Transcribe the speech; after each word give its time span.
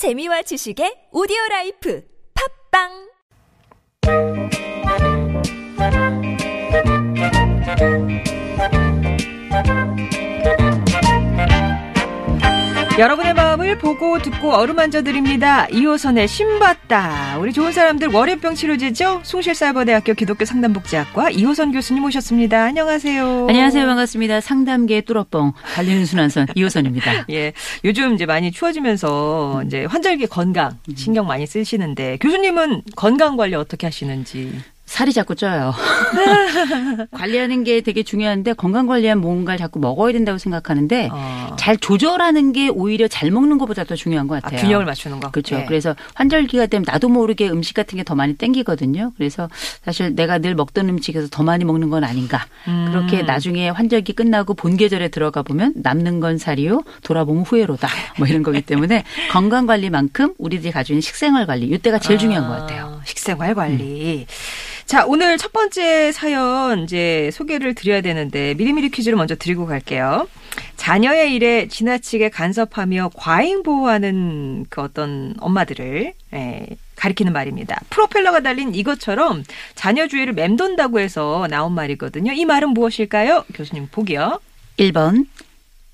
재미와 0.00 0.40
지식의 0.48 1.12
오디오 1.12 1.36
라이프. 1.50 2.00
팟빵 2.32 3.09
여러분의 13.00 13.32
마음을 13.32 13.78
보고 13.78 14.18
듣고 14.18 14.52
어루만져 14.52 15.02
드립니다. 15.02 15.66
이호선의 15.68 16.28
심봤다. 16.28 17.38
우리 17.38 17.50
좋은 17.50 17.72
사람들 17.72 18.08
월요병 18.08 18.54
치료제죠? 18.54 19.22
숭실사이버대학교 19.24 20.12
기독교 20.12 20.44
상담복지학과 20.44 21.30
이호선 21.30 21.72
교수님 21.72 22.04
오셨습니다. 22.04 22.62
안녕하세요. 22.62 23.46
안녕하세요. 23.48 23.86
반갑습니다. 23.86 24.42
상담계 24.42 25.00
뚫어뻥 25.00 25.54
달리는 25.74 26.04
순환선 26.04 26.48
이호선입니다. 26.54 27.24
예. 27.30 27.54
요즘 27.86 28.12
이제 28.12 28.26
많이 28.26 28.52
추워지면서 28.52 29.62
이제 29.66 29.86
환절기 29.86 30.26
건강 30.26 30.76
신경 30.94 31.26
많이 31.26 31.46
쓰시는데 31.46 32.18
교수님은 32.20 32.82
건강 32.96 33.38
관리 33.38 33.54
어떻게 33.54 33.86
하시는지. 33.86 34.52
살이 34.90 35.12
자꾸 35.12 35.36
쪄요. 35.36 35.72
관리하는 37.12 37.62
게 37.62 37.80
되게 37.80 38.02
중요한데 38.02 38.54
건강 38.54 38.88
관리한 38.88 39.20
뭔가를 39.20 39.56
자꾸 39.56 39.78
먹어야 39.78 40.12
된다고 40.12 40.36
생각하는데 40.36 41.10
어. 41.12 41.54
잘 41.56 41.76
조절하는 41.76 42.52
게 42.52 42.68
오히려 42.68 43.06
잘 43.06 43.30
먹는 43.30 43.56
것보다 43.58 43.84
더 43.84 43.94
중요한 43.94 44.26
것 44.26 44.34
아, 44.38 44.40
같아요. 44.40 44.60
균형을 44.62 44.84
맞추는 44.86 45.20
거. 45.20 45.30
그렇죠. 45.30 45.60
예. 45.60 45.64
그래서 45.66 45.94
환절기가 46.14 46.66
되면 46.66 46.84
나도 46.88 47.08
모르게 47.08 47.48
음식 47.48 47.74
같은 47.74 47.96
게 47.98 48.00
더 48.02 48.16
많이 48.16 48.34
땡기거든요. 48.34 49.12
그래서 49.16 49.48
사실 49.84 50.16
내가 50.16 50.38
늘 50.38 50.56
먹던 50.56 50.88
음식에서 50.88 51.28
더 51.30 51.44
많이 51.44 51.64
먹는 51.64 51.88
건 51.90 52.02
아닌가. 52.02 52.44
음. 52.66 52.88
그렇게 52.90 53.22
나중에 53.22 53.68
환절기 53.68 54.14
끝나고 54.14 54.54
본 54.54 54.76
계절에 54.76 55.08
들어가 55.08 55.42
보면 55.42 55.74
남는 55.76 56.18
건 56.18 56.36
살이요, 56.38 56.82
돌아보면 57.04 57.44
후회로다. 57.44 57.86
뭐 58.18 58.26
이런 58.26 58.42
거기 58.42 58.60
때문에 58.62 59.04
건강 59.30 59.66
관리만큼 59.66 60.34
우리들이 60.38 60.72
가지고 60.72 60.94
있는 60.94 61.02
식생활 61.02 61.46
관리 61.46 61.66
이때가 61.68 62.00
제일 62.00 62.18
중요한 62.18 62.48
것 62.48 62.56
같아요. 62.58 62.94
음. 62.96 63.00
식생활 63.04 63.54
관리. 63.54 64.26
자, 64.90 65.06
오늘 65.06 65.38
첫 65.38 65.52
번째 65.52 66.10
사연 66.10 66.82
이제 66.82 67.30
소개를 67.32 67.76
드려야 67.76 68.00
되는데 68.00 68.54
미리미리 68.54 68.88
퀴즈를 68.88 69.16
먼저 69.16 69.36
드리고 69.36 69.64
갈게요. 69.64 70.26
자녀의 70.76 71.32
일에 71.32 71.68
지나치게 71.68 72.30
간섭하며 72.30 73.12
과잉 73.14 73.62
보호하는 73.62 74.66
그 74.68 74.80
어떤 74.80 75.36
엄마들을 75.38 76.12
예, 76.34 76.66
가리키는 76.96 77.32
말입니다. 77.32 77.80
프로펠러가 77.88 78.40
달린 78.40 78.74
이것처럼 78.74 79.44
자녀 79.76 80.08
주위를 80.08 80.32
맴돈다고 80.32 80.98
해서 80.98 81.46
나온 81.48 81.72
말이거든요. 81.72 82.32
이 82.32 82.44
말은 82.44 82.70
무엇일까요? 82.70 83.44
교수님 83.54 83.86
보기요. 83.92 84.40
1번 84.76 85.28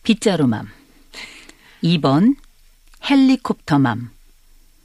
빗자루맘 0.05 0.71
2번 1.85 2.35
헬리콥터맘 3.11 4.09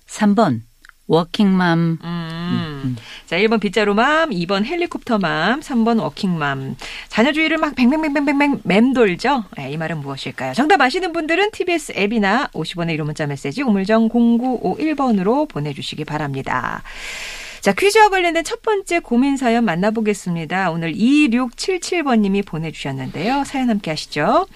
3번 0.05 0.63
워킹맘 1.11 1.97
음. 2.01 2.95
자, 3.25 3.35
1번 3.37 3.59
빗자루맘, 3.59 4.29
2번 4.29 4.63
헬리콥터맘, 4.63 5.59
3번 5.59 6.01
워킹맘. 6.01 6.77
자녀 7.09 7.33
주위를 7.33 7.57
막 7.57 7.75
뱅뱅뱅뱅뱅뱅 7.75 8.61
맴돌죠? 8.63 9.43
네, 9.57 9.71
이 9.71 9.77
말은 9.77 9.99
무엇일까요? 9.99 10.53
정답 10.53 10.79
아시는 10.79 11.11
분들은 11.11 11.51
TBS 11.51 11.93
앱이나 11.97 12.47
50원의 12.53 12.97
1호 12.97 13.03
문자 13.03 13.27
메시지 13.27 13.61
우물정 13.61 14.07
0951번으로 14.07 15.49
보내주시기 15.49 16.05
바랍니다. 16.05 16.81
자, 17.59 17.73
퀴즈와 17.73 18.07
관련된 18.09 18.45
첫 18.45 18.61
번째 18.61 18.99
고민 18.99 19.35
사연 19.35 19.65
만나보겠습니다. 19.65 20.71
오늘 20.71 20.93
2677번님이 20.93 22.45
보내주셨는데요. 22.45 23.43
사연 23.45 23.69
함께 23.69 23.91
하시죠. 23.91 24.47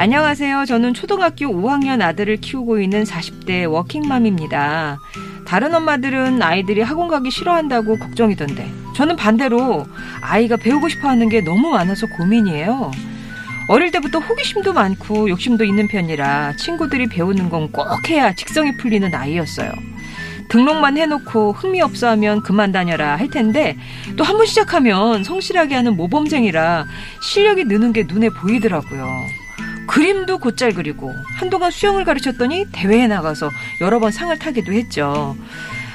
안녕하세요. 0.00 0.64
저는 0.66 0.94
초등학교 0.94 1.46
5학년 1.46 2.00
아들을 2.02 2.36
키우고 2.36 2.78
있는 2.80 3.02
40대 3.02 3.68
워킹맘입니다. 3.68 5.00
다른 5.44 5.74
엄마들은 5.74 6.40
아이들이 6.40 6.82
학원 6.82 7.08
가기 7.08 7.32
싫어한다고 7.32 7.98
걱정이던데 7.98 8.70
저는 8.94 9.16
반대로 9.16 9.86
아이가 10.20 10.56
배우고 10.56 10.88
싶어 10.88 11.08
하는 11.08 11.28
게 11.28 11.40
너무 11.40 11.70
많아서 11.70 12.06
고민이에요. 12.16 12.92
어릴 13.68 13.90
때부터 13.90 14.20
호기심도 14.20 14.72
많고 14.72 15.28
욕심도 15.30 15.64
있는 15.64 15.88
편이라 15.88 16.54
친구들이 16.56 17.08
배우는 17.08 17.50
건 17.50 17.68
꼭 17.72 18.08
해야 18.08 18.32
직성이 18.34 18.76
풀리는 18.76 19.12
아이였어요. 19.12 19.72
등록만 20.48 20.96
해놓고 20.96 21.52
흥미 21.52 21.80
없어 21.82 22.08
하면 22.10 22.40
그만 22.42 22.70
다녀라 22.72 23.16
할 23.16 23.28
텐데 23.30 23.76
또 24.16 24.22
한 24.24 24.36
번 24.38 24.46
시작하면 24.46 25.24
성실하게 25.24 25.74
하는 25.74 25.96
모범생이라 25.96 26.86
실력이 27.20 27.64
느는 27.64 27.92
게 27.92 28.04
눈에 28.04 28.28
보이더라고요. 28.30 29.08
그림도 29.88 30.38
곧잘 30.38 30.74
그리고 30.74 31.12
한동안 31.34 31.70
수영을 31.72 32.04
가르쳤더니 32.04 32.66
대회에 32.70 33.08
나가서 33.08 33.50
여러 33.80 33.98
번 33.98 34.12
상을 34.12 34.38
타기도 34.38 34.72
했죠. 34.72 35.36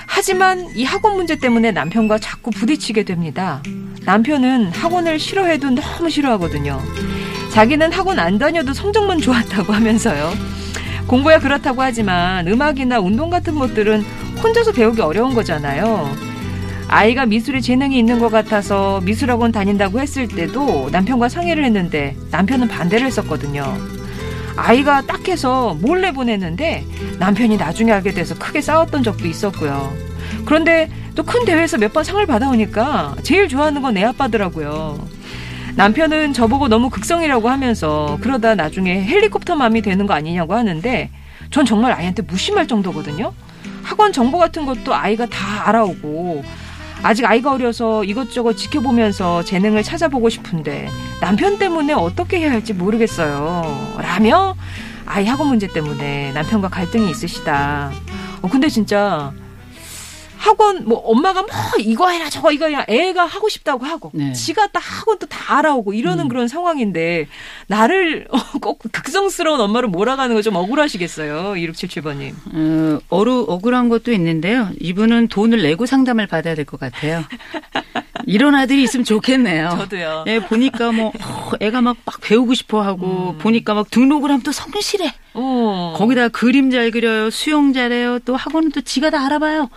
하지만 0.07 0.67
이 0.75 0.83
학원 0.83 1.15
문제 1.15 1.37
때문에 1.37 1.71
남편과 1.71 2.19
자꾸 2.19 2.51
부딪히게 2.51 3.03
됩니다. 3.03 3.61
남편은 4.03 4.71
학원을 4.71 5.17
싫어해도 5.19 5.69
너무 5.71 6.09
싫어하거든요. 6.09 6.81
자기는 7.51 7.91
학원 7.93 8.19
안 8.19 8.37
다녀도 8.37 8.73
성적만 8.73 9.19
좋았다고 9.21 9.71
하면서요. 9.71 10.33
공부야 11.07 11.39
그렇다고 11.39 11.81
하지만 11.81 12.47
음악이나 12.47 12.99
운동 12.99 13.29
같은 13.29 13.55
것들은 13.55 14.01
혼자서 14.43 14.71
배우기 14.71 15.01
어려운 15.01 15.33
거잖아요. 15.33 16.32
아이가 16.93 17.25
미술에 17.25 17.59
재능이 17.59 17.97
있는 17.97 18.19
것 18.19 18.29
같아서 18.31 19.01
미술학원 19.01 19.51
다닌다고 19.51 19.99
했을 19.99 20.27
때도 20.27 20.89
남편과 20.91 21.27
상의를 21.27 21.65
했는데 21.65 22.15
남편은 22.29 22.67
반대를 22.67 23.07
했었거든요. 23.07 23.75
아이가 24.55 25.01
딱 25.01 25.27
해서 25.27 25.75
몰래 25.81 26.11
보냈는데 26.11 26.85
남편이 27.17 27.57
나중에 27.57 27.91
알게 27.91 28.11
돼서 28.11 28.35
크게 28.37 28.61
싸웠던 28.61 29.01
적도 29.01 29.27
있었고요. 29.27 29.91
그런데 30.45 30.87
또 31.15 31.23
큰 31.23 31.45
대회에서 31.45 31.79
몇 31.79 31.93
번 31.93 32.03
상을 32.03 32.23
받아오니까 32.27 33.15
제일 33.23 33.47
좋아하는 33.47 33.81
건애 33.81 34.03
아빠더라고요. 34.03 34.99
남편은 35.75 36.33
저보고 36.33 36.67
너무 36.67 36.91
극성이라고 36.91 37.49
하면서 37.49 38.19
그러다 38.21 38.53
나중에 38.53 39.03
헬리콥터 39.03 39.55
맘이 39.55 39.81
되는 39.81 40.05
거 40.05 40.13
아니냐고 40.13 40.53
하는데 40.53 41.09
전 41.49 41.65
정말 41.65 41.91
아이한테 41.93 42.21
무심할 42.21 42.67
정도거든요. 42.67 43.33
학원 43.81 44.13
정보 44.13 44.37
같은 44.37 44.67
것도 44.67 44.93
아이가 44.93 45.25
다 45.25 45.67
알아오고 45.67 46.43
아직 47.03 47.25
아이가 47.25 47.51
어려서 47.51 48.03
이것저것 48.05 48.53
지켜보면서 48.55 49.43
재능을 49.43 49.83
찾아보고 49.83 50.29
싶은데 50.29 50.87
남편 51.19 51.57
때문에 51.59 51.93
어떻게 51.93 52.39
해야 52.39 52.51
할지 52.51 52.73
모르겠어요. 52.73 53.95
라며 53.97 54.55
아이 55.05 55.25
학원 55.25 55.49
문제 55.49 55.67
때문에 55.67 56.31
남편과 56.31 56.69
갈등이 56.69 57.11
있으시다. 57.11 57.91
어, 58.41 58.47
근데 58.49 58.69
진짜 58.69 59.33
학원 60.43 60.83
뭐 60.85 60.97
엄마가 60.99 61.41
뭐 61.43 61.49
이거 61.79 62.09
해라 62.09 62.29
저거 62.29 62.51
이거 62.51 62.67
해라 62.67 62.83
애가 62.89 63.25
하고 63.25 63.47
싶다고 63.47 63.85
하고 63.85 64.11
네. 64.13 64.33
지가 64.33 64.67
다 64.67 64.79
학원도 64.81 65.27
다 65.27 65.57
알아오고 65.57 65.93
이러는 65.93 66.25
음. 66.25 66.27
그런 66.27 66.47
상황인데 66.49 67.27
나를 67.67 68.27
어, 68.29 68.37
꼭 68.59 68.79
극성스러운 68.91 69.59
엄마를 69.61 69.87
몰아가는 69.89 70.35
거 70.35 70.43
좀 70.43 70.57
억울하시겠어요 70.57 71.53
2677번님 71.55 72.33
어, 72.53 72.99
어루 73.09 73.45
억울한 73.47 73.87
것도 73.87 74.11
있는데요. 74.11 74.69
이분은 74.81 75.29
돈을 75.29 75.61
내고 75.61 75.85
상담을 75.85 76.27
받아야 76.27 76.53
될 76.55 76.65
것 76.65 76.79
같아요. 76.79 77.23
이런 78.25 78.55
아들이 78.55 78.83
있으면 78.83 79.03
좋겠네요. 79.05 79.69
저도요 79.77 80.23
예, 80.27 80.39
보니까 80.39 80.91
뭐 80.91 81.07
어, 81.21 81.51
애가 81.59 81.81
막, 81.81 81.97
막 82.05 82.19
배우고 82.21 82.53
싶어 82.53 82.81
하고 82.81 83.35
보니까 83.39 83.73
막 83.73 83.89
등록을 83.89 84.29
하면 84.29 84.41
또 84.43 84.51
성실해. 84.51 85.13
어. 85.35 85.93
거기다 85.97 86.29
그림 86.29 86.69
잘 86.69 86.91
그려요. 86.91 87.29
수영 87.29 87.73
잘해요. 87.73 88.19
또 88.19 88.35
학원은 88.35 88.71
또 88.71 88.81
지가 88.81 89.09
다 89.09 89.25
알아봐요. 89.25 89.69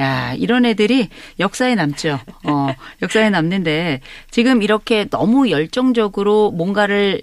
야, 0.00 0.34
이런 0.34 0.64
애들이 0.64 1.08
역사에 1.38 1.74
남죠. 1.74 2.18
어, 2.44 2.74
역사에 3.02 3.30
남는데 3.30 4.00
지금 4.30 4.62
이렇게 4.62 5.04
너무 5.04 5.50
열정적으로 5.50 6.50
뭔가를 6.50 7.22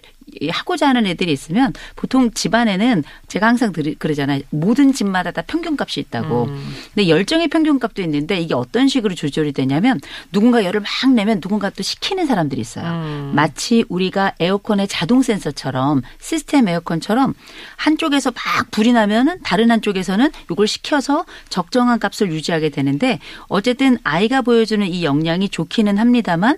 하고자 0.51 0.87
하는 0.89 1.05
애들이 1.05 1.31
있으면 1.31 1.73
보통 1.95 2.31
집안에는 2.31 3.03
제가 3.27 3.47
항상 3.47 3.71
들- 3.71 3.95
그러잖아요. 3.97 4.41
모든 4.49 4.93
집마다 4.93 5.31
다 5.31 5.41
평균값이 5.41 5.99
있다고. 5.99 6.45
음. 6.45 6.73
근데 6.93 7.09
열정의 7.09 7.47
평균값도 7.49 8.01
있는데 8.03 8.39
이게 8.39 8.53
어떤 8.53 8.87
식으로 8.87 9.15
조절이 9.15 9.51
되냐면 9.51 9.99
누군가 10.31 10.63
열을 10.63 10.81
막 10.81 10.89
내면 11.13 11.39
누군가 11.41 11.69
또 11.69 11.83
식히는 11.83 12.25
사람들이 12.25 12.61
있어요. 12.61 12.85
음. 12.85 13.31
마치 13.35 13.85
우리가 13.89 14.33
에어컨의 14.39 14.87
자동 14.87 15.21
센서처럼 15.21 16.01
시스템 16.19 16.67
에어컨처럼 16.67 17.33
한쪽에서 17.77 18.31
막 18.31 18.71
불이 18.71 18.91
나면은 18.93 19.39
다른 19.43 19.71
한쪽에서는 19.71 20.31
이걸 20.51 20.67
식혀서 20.67 21.25
적정한 21.49 21.99
값을 21.99 22.31
유지하게 22.31 22.69
되는데 22.69 23.19
어쨌든 23.47 23.97
아이가 24.03 24.41
보여주는 24.41 24.85
이 24.85 25.03
역량이 25.03 25.49
좋기는 25.49 25.97
합니다만 25.97 26.57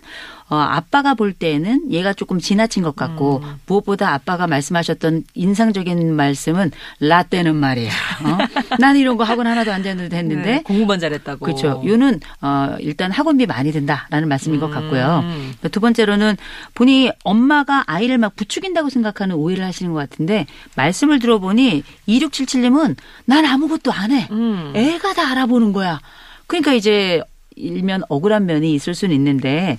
어, 0.52 0.58
아빠가 0.58 1.14
볼 1.14 1.32
때에는 1.32 1.94
얘가 1.94 2.12
조금 2.12 2.38
지나친 2.38 2.84
것 2.84 2.94
같고 2.94 3.40
음. 3.42 3.56
무엇보다 3.68 4.14
아빠가 4.14 4.48
말씀하셨던 4.48 5.24
인상적인 5.34 6.14
말씀은 6.14 6.72
라떼는 7.00 7.56
말이야. 7.56 7.90
어? 7.90 8.76
난 8.78 8.98
이런 8.98 9.16
거 9.16 9.24
학원 9.24 9.48
하나도 9.48 9.72
안 9.72 9.82
다녀도 9.82 10.10
됐는데 10.10 10.52
네, 10.52 10.62
공부만 10.64 11.00
잘했다고. 11.00 11.46
그렇죠. 11.46 11.82
요는 11.86 12.20
어 12.42 12.76
일단 12.82 13.12
학원비 13.12 13.46
많이 13.46 13.72
든다라는 13.72 14.28
말씀인 14.28 14.60
것 14.60 14.70
같고요. 14.70 15.22
음. 15.24 15.54
두 15.72 15.80
번째로는 15.80 16.36
본인이 16.74 17.14
엄마가 17.24 17.86
아이를 17.88 18.18
막 18.18 18.36
부추긴다고 18.36 18.90
생각하는 18.90 19.38
오해를 19.38 19.64
하시는 19.64 19.94
것 19.94 20.00
같은데 20.00 20.48
말씀을 20.76 21.20
들어보니 21.20 21.82
2677님은 22.10 22.98
난 23.24 23.46
아무것도 23.46 23.94
안 23.94 24.12
해. 24.12 24.28
음. 24.32 24.74
애가 24.76 25.14
다 25.14 25.32
알아보는 25.32 25.72
거야. 25.72 26.02
그러니까 26.48 26.74
이제 26.74 27.22
일면 27.56 28.04
억울한 28.10 28.46
면이 28.46 28.74
있을 28.74 28.96
수는 28.96 29.16
있는데 29.16 29.78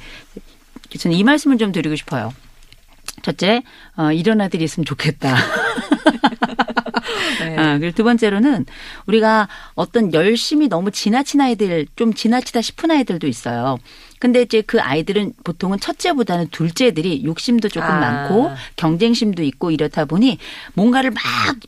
저는 0.98 1.16
이 1.16 1.24
말씀을 1.24 1.58
좀 1.58 1.72
드리고 1.72 1.96
싶어요. 1.96 2.32
첫째, 3.22 3.62
어, 3.96 4.12
이런 4.12 4.40
아들이 4.40 4.64
있으면 4.64 4.84
좋겠다. 4.84 5.36
네. 7.40 7.56
아, 7.56 7.78
그리고 7.78 7.94
두 7.94 8.04
번째로는 8.04 8.66
우리가 9.06 9.48
어떤 9.74 10.12
열심히 10.12 10.68
너무 10.68 10.90
지나친 10.90 11.40
아이들, 11.40 11.86
좀 11.96 12.14
지나치다 12.14 12.60
싶은 12.62 12.90
아이들도 12.90 13.26
있어요. 13.26 13.78
근데 14.18 14.40
이제 14.42 14.60
그 14.62 14.80
아이들은 14.80 15.32
보통은 15.42 15.80
첫째보다는 15.80 16.46
둘째들이 16.52 17.24
욕심도 17.24 17.68
조금 17.68 17.90
아. 17.90 17.98
많고 17.98 18.52
경쟁심도 18.76 19.42
있고 19.42 19.72
이렇다 19.72 20.04
보니 20.04 20.38
뭔가를 20.74 21.10
막 21.10 21.22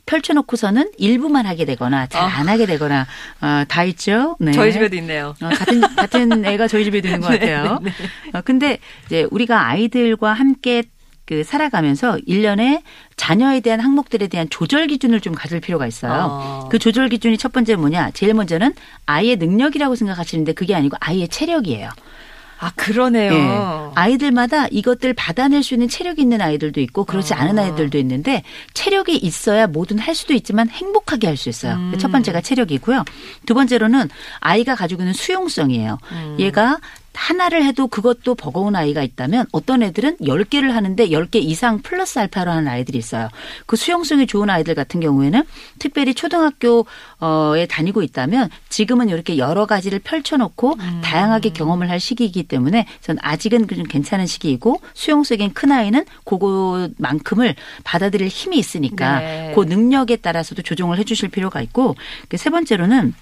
펼쳐놓고서는 0.05 0.91
일부만 0.97 1.45
하게 1.45 1.65
되거나 1.65 2.07
잘안 2.07 2.47
하게 2.47 2.65
되거나 2.65 3.07
어, 3.41 3.63
다 3.67 3.83
있죠. 3.83 4.37
네. 4.39 4.53
저희 4.53 4.71
집에도 4.71 4.95
있네요. 4.95 5.35
어, 5.41 5.49
같은 5.49 5.81
같은 5.81 6.45
애가 6.45 6.69
저희 6.69 6.85
집에도 6.85 7.09
있는 7.09 7.19
것 7.19 7.27
같아요. 7.37 7.79
어, 8.31 8.39
근데 8.39 8.77
이제 9.07 9.27
우리가 9.31 9.67
아이들과 9.67 10.31
함께 10.31 10.83
그 11.25 11.43
살아가면서 11.43 12.19
일년에 12.25 12.83
자녀에 13.15 13.59
대한 13.59 13.79
항목들에 13.79 14.27
대한 14.27 14.47
조절 14.49 14.87
기준을 14.87 15.21
좀 15.21 15.33
가질 15.33 15.59
필요가 15.59 15.87
있어요. 15.87 16.27
어. 16.29 16.69
그 16.69 16.77
조절 16.79 17.09
기준이 17.09 17.37
첫 17.37 17.51
번째 17.51 17.75
뭐냐? 17.75 18.11
제일 18.11 18.33
먼저는 18.33 18.73
아이의 19.05 19.37
능력이라고 19.37 19.95
생각하시는데 19.95 20.53
그게 20.53 20.75
아니고 20.75 20.97
아이의 20.99 21.27
체력이에요. 21.29 21.89
아 22.57 22.71
그러네요. 22.75 23.33
예. 23.33 23.91
아이들마다 23.95 24.67
이것들 24.67 25.13
받아낼 25.13 25.61
수 25.61 25.73
있는 25.73 25.89
체력이 25.89 26.21
있는 26.21 26.41
아이들도 26.41 26.79
있고 26.81 27.03
그렇지 27.03 27.33
아. 27.33 27.41
않은 27.41 27.59
아이들도 27.59 27.97
있는데 27.97 28.43
체력이 28.73 29.17
있어야 29.17 29.67
뭐든 29.67 29.99
할 29.99 30.15
수도 30.15 30.33
있지만 30.33 30.69
행복하게 30.69 31.27
할 31.27 31.35
수 31.35 31.49
있어요. 31.49 31.73
음. 31.75 31.93
첫 31.97 32.11
번째가 32.11 32.39
체력이고요. 32.39 33.03
두 33.45 33.53
번째로는 33.53 34.09
아이가 34.39 34.73
가지고 34.75 35.01
있는 35.01 35.13
수용성이에요. 35.13 35.97
음. 36.11 36.37
얘가 36.39 36.77
하나를 37.15 37.63
해도 37.63 37.87
그것도 37.87 38.35
버거운 38.35 38.75
아이가 38.75 39.01
있다면 39.01 39.47
어떤 39.51 39.81
애들은 39.83 40.17
10개를 40.17 40.71
하는데 40.71 41.07
10개 41.07 41.35
이상 41.35 41.79
플러스 41.81 42.19
알파로 42.19 42.51
하는 42.51 42.67
아이들이 42.67 42.97
있어요. 42.97 43.29
그 43.65 43.75
수용성이 43.75 44.27
좋은 44.27 44.49
아이들 44.49 44.75
같은 44.75 44.99
경우에는 44.99 45.43
특별히 45.79 46.13
초등학교에 46.13 47.65
다니고 47.69 48.03
있다면 48.03 48.49
지금은 48.69 49.09
이렇게 49.09 49.37
여러 49.37 49.65
가지를 49.65 49.99
펼쳐놓고 49.99 50.75
음. 50.79 51.01
다양하게 51.03 51.49
경험을 51.49 51.89
할 51.89 51.99
시기이기 51.99 52.43
때문에 52.43 52.85
전 53.01 53.17
아직은 53.21 53.67
좀 53.67 53.83
괜찮은 53.83 54.27
시기이고 54.27 54.81
수용성인 54.93 55.53
큰 55.53 55.71
아이는 55.71 56.05
그거만큼을 56.25 57.55
받아들일 57.83 58.27
힘이 58.27 58.57
있으니까 58.57 59.19
네. 59.19 59.51
그 59.55 59.61
능력에 59.61 60.17
따라서도 60.17 60.61
조정을 60.61 60.97
해주실 60.99 61.29
필요가 61.29 61.61
있고 61.61 61.95
그세 62.29 62.49
번째로는 62.49 63.13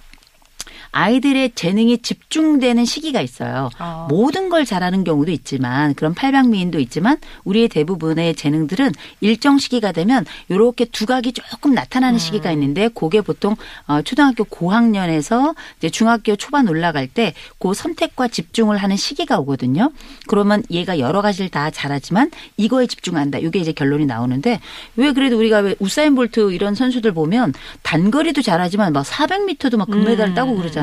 아이들의 0.93 1.51
재능이 1.55 1.97
집중되는 1.97 2.85
시기가 2.85 3.19
있어요. 3.19 3.69
아. 3.77 4.07
모든 4.09 4.47
걸 4.47 4.63
잘하는 4.63 5.03
경우도 5.03 5.31
있지만 5.31 5.93
그런 5.95 6.13
팔방미인도 6.13 6.79
있지만 6.79 7.17
우리의 7.43 7.67
대부분의 7.67 8.35
재능들은 8.35 8.91
일정 9.19 9.57
시기가 9.57 9.91
되면 9.91 10.25
이렇게 10.47 10.85
두각이 10.85 11.33
조금 11.33 11.73
나타나는 11.73 12.17
시기가 12.19 12.51
있는데 12.53 12.87
그게 12.87 13.19
보통 13.21 13.55
어, 13.87 14.01
초등학교 14.01 14.45
고학년에서 14.45 15.55
이제 15.79 15.89
중학교 15.89 16.35
초반 16.37 16.69
올라갈 16.69 17.07
때 17.07 17.33
그 17.59 17.73
선택과 17.73 18.27
집중을 18.27 18.77
하는 18.77 18.95
시기가 18.95 19.39
오거든요. 19.39 19.91
그러면 20.27 20.63
얘가 20.69 20.99
여러 20.99 21.21
가지를 21.21 21.49
다 21.49 21.69
잘하지만 21.69 22.31
이거에 22.57 22.87
집중한다. 22.87 23.39
이게 23.39 23.59
이제 23.59 23.71
결론이 23.71 24.05
나오는데 24.05 24.59
왜 24.95 25.11
그래도 25.13 25.37
우리가 25.37 25.59
왜 25.59 25.75
우사인 25.79 26.15
볼트 26.15 26.51
이런 26.51 26.75
선수들 26.75 27.13
보면 27.13 27.53
단거리도 27.81 28.41
잘하지만 28.41 28.93
막 28.93 29.05
400m도 29.05 29.77
막 29.77 29.89
금메달을 29.89 30.33
따고 30.33 30.55
그러잖아요. 30.55 30.82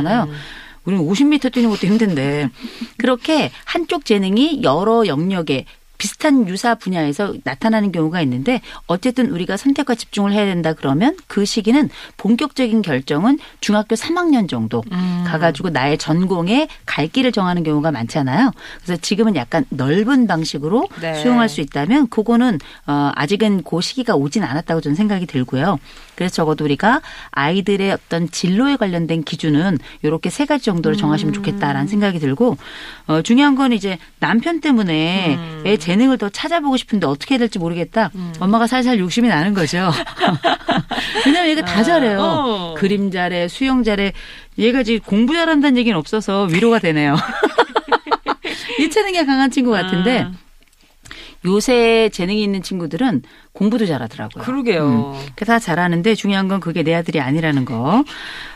우리는 0.85 1.05
50m 1.05 1.53
뛰는 1.53 1.71
것도 1.71 1.87
힘든데. 1.87 2.49
그렇게 2.97 3.51
한쪽 3.65 4.05
재능이 4.05 4.63
여러 4.63 5.07
영역에 5.07 5.67
비슷한 6.01 6.49
유사 6.49 6.75
분야에서 6.75 7.35
나타나는 7.45 7.93
경우가 7.93 8.23
있는데 8.23 8.63
어쨌든 8.87 9.31
우리가 9.31 9.59
선택과 9.59 9.95
집중을 9.95 10.33
해야 10.33 10.47
된다 10.47 10.73
그러면 10.73 11.15
그 11.27 11.45
시기는 11.45 11.91
본격적인 12.17 12.81
결정은 12.81 13.39
중학교 13.61 13.97
3학년 13.97 14.49
정도 14.49 14.83
음. 14.93 15.25
가가지고 15.27 15.69
나의 15.69 15.99
전공에 15.99 16.69
갈 16.87 17.07
길을 17.07 17.33
정하는 17.33 17.63
경우가 17.65 17.93
많잖아요. 17.93 18.51
그래서 18.83 18.99
지금은 19.03 19.37
약간 19.37 19.67
넓은 19.69 20.27
방식으로 20.27 20.89
네. 21.03 21.21
수용할 21.21 21.51
수 21.51 21.61
있다면 21.61 22.09
그거는 22.09 22.59
어, 22.87 23.13
아직은 23.15 23.63
그 23.63 23.83
시기가 23.83 24.15
오진 24.15 24.43
않았다고 24.43 24.81
저는 24.81 24.95
생각이 24.95 25.27
들고요. 25.27 25.79
그래서 26.15 26.35
적어도 26.35 26.65
우리가 26.65 27.03
아이들의 27.31 27.93
어떤 27.93 28.31
진로에 28.31 28.77
관련된 28.77 29.23
기준은 29.23 29.79
이렇게 30.03 30.31
세 30.31 30.47
가지 30.47 30.65
정도로 30.65 30.97
정하시면 30.97 31.35
좋겠다라는 31.35 31.89
생각이 31.89 32.19
들고 32.21 32.57
어, 33.07 33.23
중요한 33.23 33.55
건 33.55 33.73
이제 33.73 33.99
남편 34.19 34.61
때문에 34.61 35.37
음. 35.37 35.63
애 35.67 35.77
재능을 35.91 36.19
더 36.19 36.29
찾아보고 36.29 36.77
싶은데 36.77 37.07
어떻게 37.07 37.35
해야 37.35 37.41
될지 37.41 37.59
모르겠다. 37.59 38.11
엄마가 38.39 38.67
살살 38.69 38.99
욕심이 39.01 39.29
나는 39.29 39.55
거죠. 39.55 39.91
왜냐면 41.27 41.51
얘가 41.51 41.63
다 41.65 41.83
잘해요. 41.83 42.21
어. 42.21 42.75
그림 42.77 43.11
잘해, 43.11 43.49
수영 43.49 43.83
잘해. 43.83 44.13
얘가 44.59 44.85
지금 44.85 45.01
공부 45.01 45.35
잘한다는 45.35 45.77
얘기는 45.79 45.97
없어서 45.99 46.45
위로가 46.45 46.79
되네요. 46.79 47.17
이 48.79 48.89
재능이 48.89 49.27
강한 49.27 49.51
친구 49.51 49.73
같은데 49.73 50.21
아. 50.21 50.33
요새 51.45 52.09
재능이 52.13 52.43
있는 52.43 52.63
친구들은 52.63 53.23
공부도 53.53 53.85
잘하더라고요. 53.87 54.45
그러게요. 54.45 55.17
그다 55.35 55.59
잘하는데 55.59 56.15
중요한 56.15 56.49
건 56.49 56.61
그게 56.61 56.83
내 56.83 56.95
아들이 56.95 57.21
아니라는 57.21 57.65
거. 57.65 58.05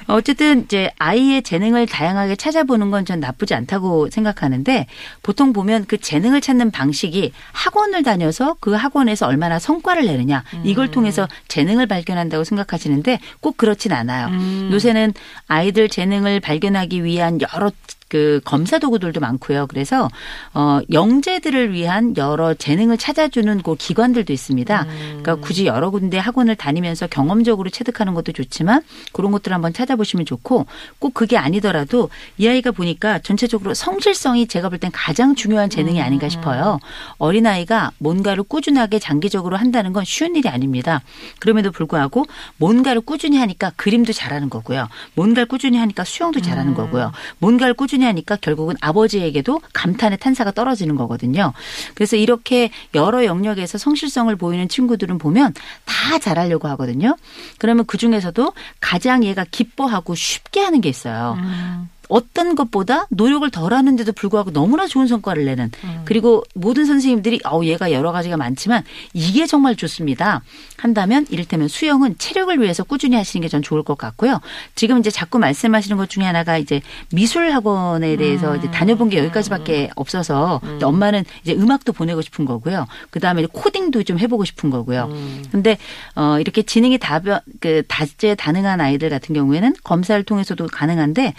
어쨌든 0.07 0.65
이제 0.65 0.91
아이의 0.99 1.43
재능을 1.43 1.87
다양하게 1.87 2.37
찾아보는 2.37 2.91
건 2.91 3.05
전 3.05 3.21
나쁘지 3.21 3.55
않다고 3.55 4.09
생각하는데 4.11 4.87
보통 5.23 5.53
보면 5.53 5.85
그 5.87 5.99
재능을 5.99 6.41
찾는 6.41 6.71
방식이 6.71 7.33
학원을 7.53 8.03
다녀서 8.03 8.57
그 8.61 8.73
학원에서 8.73 9.27
얼마나 9.27 9.59
성과를 9.59 10.07
내느냐 10.07 10.43
이걸 10.63 10.91
통해서 10.91 11.29
재능을 11.49 11.87
발견한다고 11.87 12.45
생각하시는데 12.45 13.19
꼭 13.41 13.57
그렇진 13.59 13.93
않아요. 13.93 14.29
음. 14.29 14.71
요새는 14.73 15.13
아이들 15.49 15.89
재능을 15.91 16.41
발견하기 16.41 17.05
위한 17.05 17.39
여러 17.55 17.71
그 18.09 18.41
검사 18.45 18.79
도구들도 18.79 19.19
많고요. 19.19 19.67
그래서 19.67 20.09
어 20.53 20.79
영재들을 20.93 21.73
위한 21.73 22.17
여러 22.17 22.55
재능을 22.55 22.97
찾아주는 22.97 23.63
그 23.63 23.75
기관들도 23.75 24.33
있습니다. 24.33 24.84
그러니까 24.85 25.35
굳이 25.37 25.67
여러 25.67 25.91
군데 25.91 26.19
학원을 26.19 26.57
다니면서 26.57 27.07
경험적으로 27.07 27.71
체득하는 27.71 28.15
것도 28.15 28.33
좋지만 28.33 28.83
그런 29.13 29.33
것들 29.33 29.51
을 29.51 29.55
한번 29.55 29.73
찾아보시면 29.73 30.27
좋고 30.27 30.67
꼭 30.99 31.15
그게 31.15 31.37
아니더라도 31.37 32.11
이 32.39 32.49
아이가 32.49 32.71
보니까 32.71 33.19
전체적으로 33.21 33.75
성실성이 33.75 34.47
제가 34.47 34.69
볼 34.69 34.79
땐 34.79 34.91
가장 34.93 35.35
중요한 35.35 35.71
재능이 35.71 36.03
아닌가 36.03 36.29
싶어요. 36.29 36.81
어린 37.19 37.47
아이가 37.47 37.93
뭔가를 37.99 38.43
꾸준하게 38.43 38.99
장기적으로 38.99 39.57
한다는 39.57 39.93
건 39.93 40.05
쉬운 40.05 40.37
일이 40.37 40.49
아닙니다. 40.49 41.01
그럼에도 41.39 41.71
불구하고 41.71 42.27
뭔가를 42.57 43.01
꾸준히 43.01 43.39
하니까 43.39 43.73
그림도 43.77 44.13
잘하는 44.13 44.51
거고요. 44.51 44.89
뭔가를 45.15 45.47
꾸준히 45.47 45.79
하니까 45.79 46.05
수영도 46.05 46.41
잘하는 46.41 46.75
거고요. 46.75 47.13
뭔가를 47.39 47.75
꾸준히 47.75 48.05
하니까 48.05 48.37
결국은 48.37 48.75
아버지에게도 48.81 49.61
감탄의 49.73 50.19
탄사가 50.19 50.51
떨어지는 50.53 50.97
거거든요. 50.97 51.53
그래서 51.95 52.17
이렇게 52.17 52.71
여러 52.95 53.25
영역에서 53.25 53.79
성실성을 53.79 54.35
보이는 54.37 54.69
친구들은 54.75 55.19
보면 55.19 55.55
다 55.85 56.19
잘하려고 56.19 56.69
하거든요. 56.69 57.17
그러면 57.59 57.85
그 57.87 57.97
중에서도 57.97 58.53
가장 58.81 59.25
얘가 59.25 59.45
기뻐하고 59.49 60.15
쉽게 60.15 60.61
하는 60.61 60.81
게 60.81 60.89
있어요. 60.89 61.37
음. 61.39 61.89
어떤 62.09 62.55
것보다 62.55 63.07
노력을 63.11 63.49
덜 63.51 63.73
하는데도 63.75 64.13
불구하고 64.13 64.51
너무나 64.53 64.87
좋은 64.87 65.07
성과를 65.07 65.45
내는 65.45 65.71
그리고 66.05 66.43
모든 66.55 66.85
선생님들이 66.85 67.41
어 67.45 67.61
얘가 67.65 67.93
여러 67.93 68.13
가지가 68.13 68.37
많지만 68.37 68.85
이게 69.13 69.47
정말 69.47 69.75
좋습니다. 69.77 70.43
한다면 70.77 71.27
이를테면 71.31 71.69
수영은 71.69 72.17
체력을 72.19 72.61
위해서 72.61 72.85
꾸준히 72.85 73.17
하시는 73.17 73.43
게 73.43 73.49
전 73.55 73.63
좋을 73.63 73.83
것 73.85 73.97
같고요. 73.97 74.41
지금 74.75 74.99
이제 74.99 75.11
자꾸 75.11 75.39
말씀하시는 75.39 75.97
것 75.97 76.11
중에 76.11 76.25
하나가 76.25 76.59
이제 76.59 76.81
미술 77.13 77.53
학원에 77.53 78.17
대해서 78.17 78.57
이제 78.57 78.69
다녀본 78.71 79.11
게 79.11 79.19
여기까지밖에 79.19 79.91
없어서 79.95 80.61
이제 80.77 80.85
엄마는 80.85 81.25
이제 81.43 81.53
음악도 81.55 81.93
보내고 81.93 82.21
싶은 82.21 82.45
거고요. 82.45 82.87
그 83.11 83.21
다음에 83.21 83.47
코딩도 83.47 84.03
좀 84.03 84.19
해보고 84.19 84.45
싶은 84.45 84.71
거고요. 84.71 85.09
근데 85.53 85.79
어 86.17 86.39
이렇게 86.41 86.63
지능이 86.63 86.99
다변 86.99 87.39
그 87.61 87.83
다재 87.87 88.35
다능한 88.35 88.81
아이들 88.81 89.09
같은 89.09 89.35
경우에는 89.35 89.75
검사를 89.85 90.21
통해서도 90.25 90.67
가능한데 90.67 91.35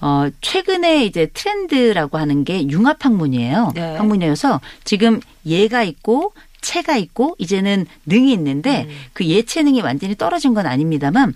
어 0.00 0.28
최근에 0.40 1.04
이제 1.04 1.26
트렌드라고 1.32 2.18
하는 2.18 2.44
게 2.44 2.68
융합 2.68 3.04
학문이에요. 3.04 3.72
네. 3.74 3.96
학문이어서 3.96 4.60
지금 4.84 5.20
예가 5.46 5.82
있고 5.84 6.32
체가 6.66 6.96
있고 6.96 7.36
이제는 7.38 7.86
능이 8.06 8.32
있는데 8.32 8.86
음. 8.88 8.96
그 9.12 9.24
예체능이 9.24 9.82
완전히 9.82 10.16
떨어진 10.16 10.52
건 10.52 10.66
아닙니다만 10.66 11.32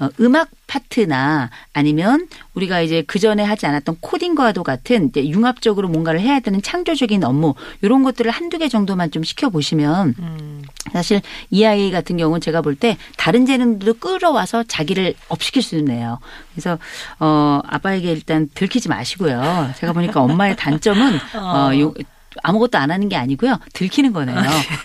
어, 0.00 0.08
음악 0.18 0.48
파트나 0.66 1.50
아니면 1.72 2.26
우리가 2.54 2.80
이제 2.80 3.04
그 3.06 3.20
전에 3.20 3.44
하지 3.44 3.66
않았던 3.66 3.98
코딩과도 4.00 4.64
같은 4.64 5.08
이제 5.10 5.24
융합적으로 5.28 5.86
뭔가를 5.88 6.20
해야 6.20 6.40
되는 6.40 6.60
창조적인 6.60 7.22
업무 7.22 7.54
이런 7.80 8.02
것들을 8.02 8.28
한두 8.32 8.58
개 8.58 8.68
정도만 8.68 9.12
좀 9.12 9.22
시켜 9.22 9.50
보시면 9.50 10.14
음. 10.18 10.62
사실 10.92 11.20
이 11.50 11.64
아이 11.64 11.92
같은 11.92 12.16
경우는 12.16 12.40
제가 12.40 12.60
볼 12.60 12.72
때 12.74 12.96
다른 13.16 13.46
재능들도 13.46 13.98
끌어와서 14.00 14.64
자기를 14.64 15.14
업시킬 15.28 15.62
수 15.62 15.76
있네요. 15.76 16.18
그래서 16.52 16.78
어 17.20 17.60
아빠에게 17.66 18.10
일단 18.10 18.48
들키지 18.52 18.88
마시고요. 18.88 19.70
제가 19.78 19.92
보니까 19.92 20.20
엄마의 20.22 20.56
단점은 20.56 21.18
어, 21.36 21.70
요, 21.78 21.94
아무것도 22.42 22.78
안 22.78 22.90
하는 22.90 23.08
게 23.08 23.16
아니고요. 23.16 23.58
들키는 23.72 24.12
거네요. 24.12 24.36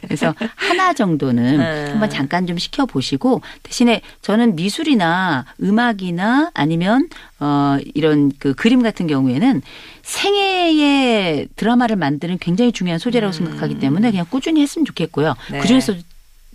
그래서 0.02 0.34
하나 0.56 0.94
정도는 0.94 1.58
네. 1.58 1.92
한번 1.92 2.10
잠깐 2.10 2.48
좀 2.48 2.58
시켜 2.58 2.86
보시고 2.86 3.42
대신에 3.64 4.02
저는 4.22 4.56
미술이나 4.56 5.46
음악이나 5.62 6.52
아니면 6.54 7.08
어 7.40 7.78
이런 7.94 8.32
그 8.40 8.54
그림 8.54 8.82
같은 8.82 9.08
경우에는 9.08 9.62
생애의 10.02 11.50
드라마를 11.56 11.96
만드는 11.96 12.38
굉장히 12.40 12.72
중요한 12.72 13.00
소재라고 13.00 13.32
생각하기 13.32 13.80
때문에 13.80 14.12
그냥 14.12 14.26
꾸준히 14.30 14.62
했으면 14.62 14.86
좋겠고요. 14.86 15.32
음. 15.32 15.54
네. 15.54 15.60
그중에서 15.60 15.94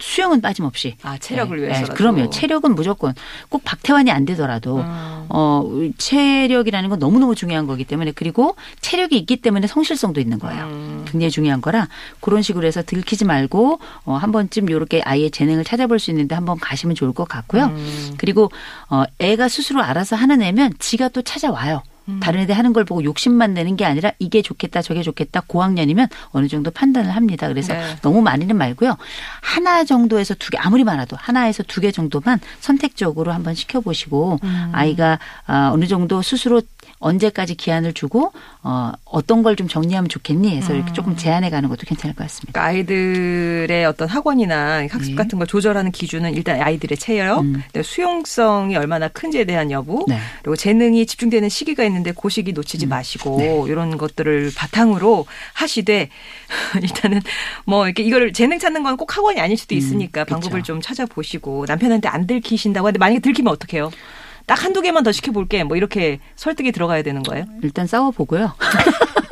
수영은 0.02 0.40
빠짐없이. 0.40 0.97
아, 1.02 1.16
체력을 1.16 1.56
네, 1.56 1.66
위해서라도. 1.66 1.92
네, 1.92 1.97
그럼요. 1.97 2.30
체력은 2.30 2.75
무조건 2.75 3.14
꼭 3.49 3.62
박태환이 3.64 4.11
안 4.11 4.25
되더라도 4.25 4.78
음. 4.80 5.26
어 5.28 5.64
체력이라는 5.97 6.88
건 6.90 6.99
너무 6.99 7.21
너무 7.21 7.35
중요한 7.37 7.66
거기 7.66 7.85
때문에 7.85 8.11
그리고 8.12 8.56
체력이 8.80 9.16
있기 9.16 9.37
때문에 9.37 9.68
성실성도 9.68 10.21
있는 10.21 10.40
거예요. 10.40 10.64
음. 10.64 11.04
굉장히 11.06 11.30
중요한 11.30 11.61
거라 11.61 11.88
그런 12.21 12.42
식으로 12.42 12.66
해서 12.66 12.82
들키지 12.82 13.25
말고 13.25 13.78
어, 14.04 14.14
한 14.14 14.32
번쯤 14.32 14.68
요렇게 14.71 15.02
아이의 15.04 15.30
재능을 15.30 15.62
찾아볼 15.64 16.00
수 16.00 16.11
있는데 16.11 16.35
한번 16.35 16.59
가시면 16.59 16.97
좋을 16.97 17.12
것 17.12 17.28
같고요. 17.28 17.66
음. 17.66 18.14
그리고 18.18 18.50
어 18.90 19.04
애가 19.21 19.49
스스로 19.49 19.82
알아서 19.82 20.16
하는 20.16 20.42
애면 20.42 20.75
지가 20.80 21.09
또 21.11 21.23
찾아와요. 21.23 21.82
음. 22.09 22.21
다른 22.21 22.40
애들 22.40 22.56
하는 22.56 22.73
걸 22.73 22.85
보고 22.85 23.02
욕심만 23.04 23.54
내는 23.54 23.76
게 23.76 23.85
아니라 23.85 24.11
이게 24.18 24.42
좋겠다 24.42 24.82
저게 24.82 25.02
좋겠다 25.02 25.42
고학년이면 25.47 26.09
어느 26.30 26.49
정도 26.49 26.71
판단을 26.71 27.14
합니다. 27.14 27.49
그래서 27.49 27.73
네. 27.75 27.97
너무 28.02 28.21
많이는 28.23 28.56
말고요. 28.56 28.97
하나 29.40 29.85
정도에서 29.85 30.35
두 30.35 30.50
개 30.50 30.59
아무리 30.59 30.85
많아도 30.85 31.16
하나에서 31.18 31.62
두 31.64 31.80
개 31.80 31.90
정도만 31.90 32.40
선택적으로 32.61 33.32
한번 33.32 33.54
시켜보시고 33.54 34.38
음. 34.42 34.71
아이가 34.73 35.18
아, 35.47 35.71
어느 35.73 35.87
정도 35.87 36.23
스스로 36.23 36.62
언제까지 37.02 37.54
기한을 37.56 37.92
주고 37.92 38.32
어, 38.62 38.92
어떤 39.04 39.42
걸 39.42 39.52
좀 39.56 39.68
정리하면 39.68 40.09
좋겠니 40.09 40.56
해서 40.56 40.73
음. 40.73 40.76
이렇게 40.78 40.92
조금 40.94 41.14
제한해 41.14 41.50
가는 41.50 41.68
것도 41.68 41.82
괜찮을 41.87 42.14
것 42.16 42.25
같습니다. 42.25 42.52
그러니까 42.52 42.68
아이들의 42.71 43.85
어떤 43.85 44.09
학원이나 44.09 44.87
학습 44.90 45.11
네. 45.11 45.14
같은 45.14 45.37
걸 45.38 45.47
조절하는 45.47 45.90
기준은 45.92 46.32
일단 46.35 46.61
아이들의 46.61 46.97
체력, 46.97 47.40
음. 47.42 47.62
수용성이 47.82 48.76
얼마나 48.76 49.09
큰지에 49.09 49.44
대한 49.44 49.71
여부, 49.71 50.06
네. 50.09 50.18
그리고 50.42 50.56
재능이 50.56 51.04
집중되는 51.04 51.49
시기가 51.50 51.85
있는데 51.85 52.12
그 52.12 52.28
시기 52.30 52.52
음. 52.52 52.54
놓치지 52.54 52.87
마시고 52.87 53.37
네. 53.38 53.62
이런 53.68 53.99
것들을 53.99 54.52
바탕으로 54.56 55.26
하시되 55.52 56.09
일단은 56.82 57.21
뭐 57.66 57.85
이렇게 57.87 58.02
이거를 58.02 58.32
재능 58.32 58.59
찾는 58.59 58.82
건 58.82 58.92
꼭 58.97 59.16
학원이 59.16 59.40
아닐 59.40 59.56
수도 59.56 59.75
음, 59.75 59.78
있으니까 59.78 60.25
그쵸. 60.25 60.35
방법을 60.35 60.62
좀 60.62 60.80
찾아보시고 60.80 61.64
남편한테 61.66 62.09
안 62.09 62.26
들키신다고 62.26 62.87
하는데 62.87 62.99
만약에 62.99 63.21
들키면 63.21 63.52
어떡해요? 63.52 63.90
딱 64.52 64.64
한두 64.64 64.82
개만 64.82 65.02
더 65.02 65.12
시켜볼게. 65.12 65.64
뭐 65.64 65.78
이렇게 65.78 66.18
설득이 66.37 66.73
들어가야 66.73 67.02
되는 67.02 67.23
거예요? 67.23 67.47
일단 67.62 67.87
싸워보고요. 67.87 68.52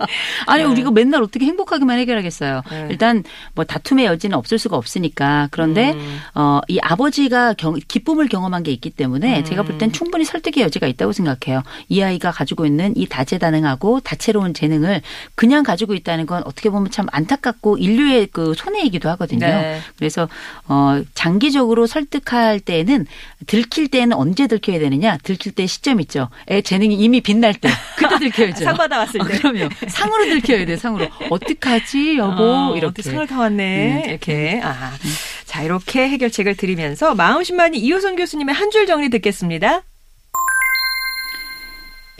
아니 0.46 0.62
네. 0.62 0.68
우리가 0.68 0.90
맨날 0.90 1.22
어떻게 1.22 1.46
행복하게만 1.46 1.98
해결하겠어요. 1.98 2.62
네. 2.70 2.86
일단 2.90 3.24
뭐 3.54 3.64
다툼의 3.64 4.06
여지는 4.06 4.36
없을 4.36 4.58
수가 4.58 4.76
없으니까 4.76 5.48
그런데 5.50 5.92
음. 5.92 6.18
어, 6.34 6.60
이 6.68 6.78
아버지가 6.80 7.54
경, 7.54 7.74
기쁨을 7.74 8.28
경험한 8.28 8.62
게 8.62 8.70
있기 8.72 8.90
때문에 8.90 9.40
음. 9.40 9.44
제가 9.44 9.62
볼 9.64 9.78
땐 9.80 9.92
충분히 9.92 10.24
설득의 10.24 10.62
여지가 10.64 10.86
있다고 10.86 11.12
생각해요. 11.12 11.62
이 11.88 12.02
아이가 12.02 12.30
가지고 12.32 12.66
있는 12.66 12.92
이 12.96 13.06
다재다능하고 13.06 14.00
다채로운 14.00 14.52
재능을 14.52 15.00
그냥 15.34 15.62
가지고 15.62 15.94
있다는 15.94 16.26
건 16.26 16.42
어떻게 16.44 16.68
보면 16.70 16.90
참 16.90 17.06
안타깝고 17.12 17.78
인류의 17.78 18.28
그 18.32 18.52
손해이기도 18.54 19.08
하거든요. 19.10 19.46
네. 19.46 19.80
그래서 19.96 20.28
어 20.68 21.00
장기적으로 21.14 21.86
설득할 21.86 22.60
때는 22.60 23.06
들킬 23.46 23.88
때는 23.88 24.16
언제 24.16 24.46
들켜야 24.46 24.78
되느냐? 24.78 25.16
들킬 25.22 25.52
때 25.52 25.66
시점 25.66 26.00
있죠. 26.00 26.28
애 26.50 26.60
재능이 26.60 26.94
이미 26.96 27.20
빛날 27.20 27.54
때 27.54 27.70
그때 27.96 28.18
들켜야죠. 28.20 28.64
상 28.64 28.76
받아왔을 28.76 29.20
어, 29.22 29.24
때. 29.24 29.38
그럼요. 29.38 29.68
상으로 29.90 30.24
들켜야 30.24 30.64
돼. 30.64 30.76
상으로. 30.76 31.08
어떡하지 31.30 32.16
여보 32.18 32.42
어, 32.42 32.76
이렇게. 32.76 33.02
상을 33.02 33.26
타왔네. 33.26 34.04
음. 34.04 34.08
이렇게. 34.10 34.60
아. 34.62 34.92
자, 35.44 35.62
이렇게 35.62 36.08
해결책을 36.08 36.56
드리면서 36.56 37.14
마음심만이 37.14 37.78
이호선 37.78 38.16
교수님의 38.16 38.54
한 38.54 38.70
줄 38.70 38.86
정리 38.86 39.08
듣겠습니다. 39.10 39.82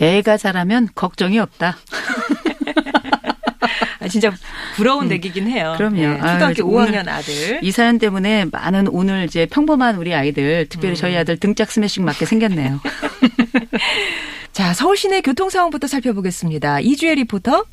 애가 0.00 0.36
자라면 0.36 0.88
걱정이 0.94 1.38
없다. 1.38 1.76
아, 4.00 4.08
진짜 4.08 4.32
부러운 4.76 5.10
얘기긴 5.12 5.46
해요. 5.48 5.72
음. 5.72 5.76
그럼요. 5.76 5.96
네, 5.96 6.16
초등학교 6.16 6.80
아유, 6.80 6.90
5학년 6.90 7.06
아들. 7.08 7.58
이 7.62 7.70
사연 7.70 7.98
때문에 7.98 8.46
많은 8.50 8.88
오늘 8.88 9.24
이제 9.26 9.46
평범한 9.46 9.96
우리 9.96 10.14
아이들, 10.14 10.66
특별히 10.68 10.96
저희 10.96 11.16
아들 11.16 11.36
등짝 11.38 11.70
스매싱 11.70 12.04
맞게 12.04 12.24
생겼네요. 12.24 12.80
자, 14.60 14.74
서울 14.74 14.94
시내 14.94 15.22
교통 15.22 15.48
상황부터 15.48 15.86
살펴보겠습니다. 15.86 16.80
이주혜 16.80 17.14
리포터. 17.14 17.64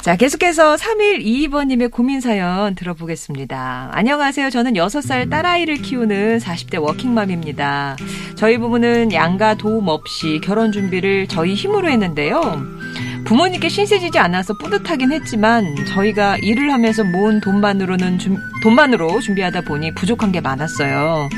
자, 0.00 0.14
계속해서 0.14 0.76
3122번님의 0.76 1.90
고민 1.90 2.20
사연 2.20 2.76
들어보겠습니다. 2.76 3.90
안녕하세요. 3.92 4.48
저는 4.48 4.74
6살 4.74 5.30
딸아이를 5.30 5.78
키우는 5.78 6.38
40대 6.38 6.80
워킹맘입니다. 6.80 7.96
저희 8.36 8.56
부부는 8.56 9.12
양가 9.12 9.56
도움 9.56 9.88
없이 9.88 10.40
결혼 10.44 10.70
준비를 10.70 11.26
저희 11.26 11.54
힘으로 11.54 11.90
했는데요. 11.90 12.77
부모님께 13.24 13.68
신세지지 13.68 14.18
않아서 14.18 14.54
뿌듯하긴 14.54 15.12
했지만 15.12 15.74
저희가 15.86 16.38
일을 16.38 16.72
하면서 16.72 17.04
모은 17.04 17.40
돈만으로는 17.40 18.18
준- 18.18 18.38
돈만으로 18.62 19.20
준비하다 19.20 19.62
보니 19.62 19.94
부족한 19.94 20.32
게 20.32 20.40
많았어요. 20.40 21.28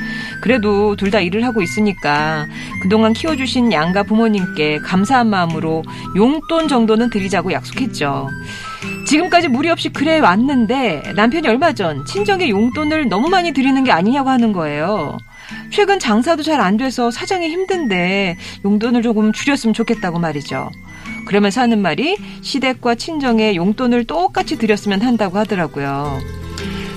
그래도 0.40 0.94
둘 0.96 1.10
다 1.10 1.18
일을 1.20 1.44
하고 1.44 1.60
있으니까 1.62 2.46
그동안 2.82 3.12
키워주신 3.12 3.72
양가 3.72 4.04
부모님께 4.04 4.78
감사한 4.78 5.26
마음으로 5.28 5.82
용돈 6.14 6.68
정도는 6.68 7.10
드리자고 7.10 7.50
약속했죠. 7.52 8.28
지금까지 9.08 9.48
무리 9.48 9.68
없이 9.70 9.88
그래 9.88 10.20
왔는데 10.20 11.14
남편이 11.16 11.48
얼마 11.48 11.72
전 11.72 12.04
친정에 12.06 12.48
용돈을 12.48 13.08
너무 13.08 13.28
많이 13.28 13.52
드리는 13.52 13.82
게 13.82 13.90
아니냐고 13.90 14.30
하는 14.30 14.52
거예요. 14.52 15.18
최근 15.72 15.98
장사도 15.98 16.44
잘 16.44 16.60
안 16.60 16.76
돼서 16.76 17.10
사정이 17.10 17.48
힘든데 17.48 18.36
용돈을 18.64 19.02
조금 19.02 19.32
줄였으면 19.32 19.74
좋겠다고 19.74 20.20
말이죠. 20.20 20.70
그러면서 21.30 21.60
하는 21.60 21.80
말이 21.80 22.16
시댁과 22.40 22.96
친정에 22.96 23.54
용돈을 23.54 24.04
똑같이 24.04 24.58
드렸으면 24.58 25.00
한다고 25.00 25.38
하더라고요. 25.38 26.18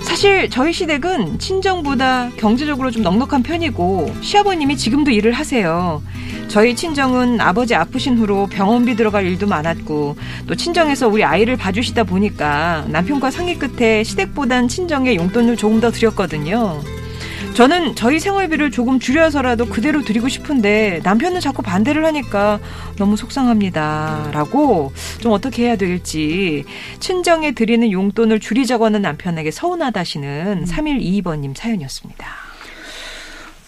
사실 0.02 0.50
저희 0.50 0.74
시댁은 0.74 1.38
친정보다 1.38 2.32
경제적으로 2.38 2.90
좀 2.90 3.04
넉넉한 3.04 3.44
편이고 3.44 4.12
시아버님이 4.22 4.76
지금도 4.76 5.12
일을 5.12 5.34
하세요. 5.34 6.02
저희 6.48 6.76
친정은 6.76 7.42
아버지 7.42 7.76
아프신 7.76 8.18
후로 8.18 8.48
병원비 8.48 8.96
들어갈 8.96 9.28
일도 9.28 9.46
많았고 9.46 10.16
또 10.48 10.56
친정에서 10.56 11.08
우리 11.08 11.24
아이를 11.24 11.56
봐주시다 11.56 12.04
보니까 12.04 12.86
남편과 12.88 13.30
상의 13.30 13.60
끝에 13.60 14.04
시댁보단 14.04 14.68
친정에 14.68 15.16
용돈을 15.16 15.58
조금 15.58 15.80
더 15.80 15.92
드렸거든요. 15.92 16.82
저는 17.54 17.96
저희 17.96 18.20
생활비를 18.20 18.72
조금 18.72 19.00
줄여서라도 19.00 19.68
그대로 19.68 20.04
드리고 20.04 20.28
싶은데 20.28 21.02
남편은 21.04 21.40
자꾸 21.40 21.62
반대를 21.62 22.04
하니까 22.06 22.60
너무 22.98 23.16
속상합니다. 23.16 24.32
라고 24.34 24.92
좀 25.20 25.32
어떻게 25.32 25.66
해야 25.66 25.76
될지 25.76 26.66
친정에 27.00 27.52
드리는 27.52 27.92
용돈을 27.92 28.40
줄이자고 28.40 28.86
하는 28.86 29.04
남편에게 29.04 29.52
서운하다시는 29.52 30.66
3122번님 30.66 31.56
사연이었습니다. 31.56 32.26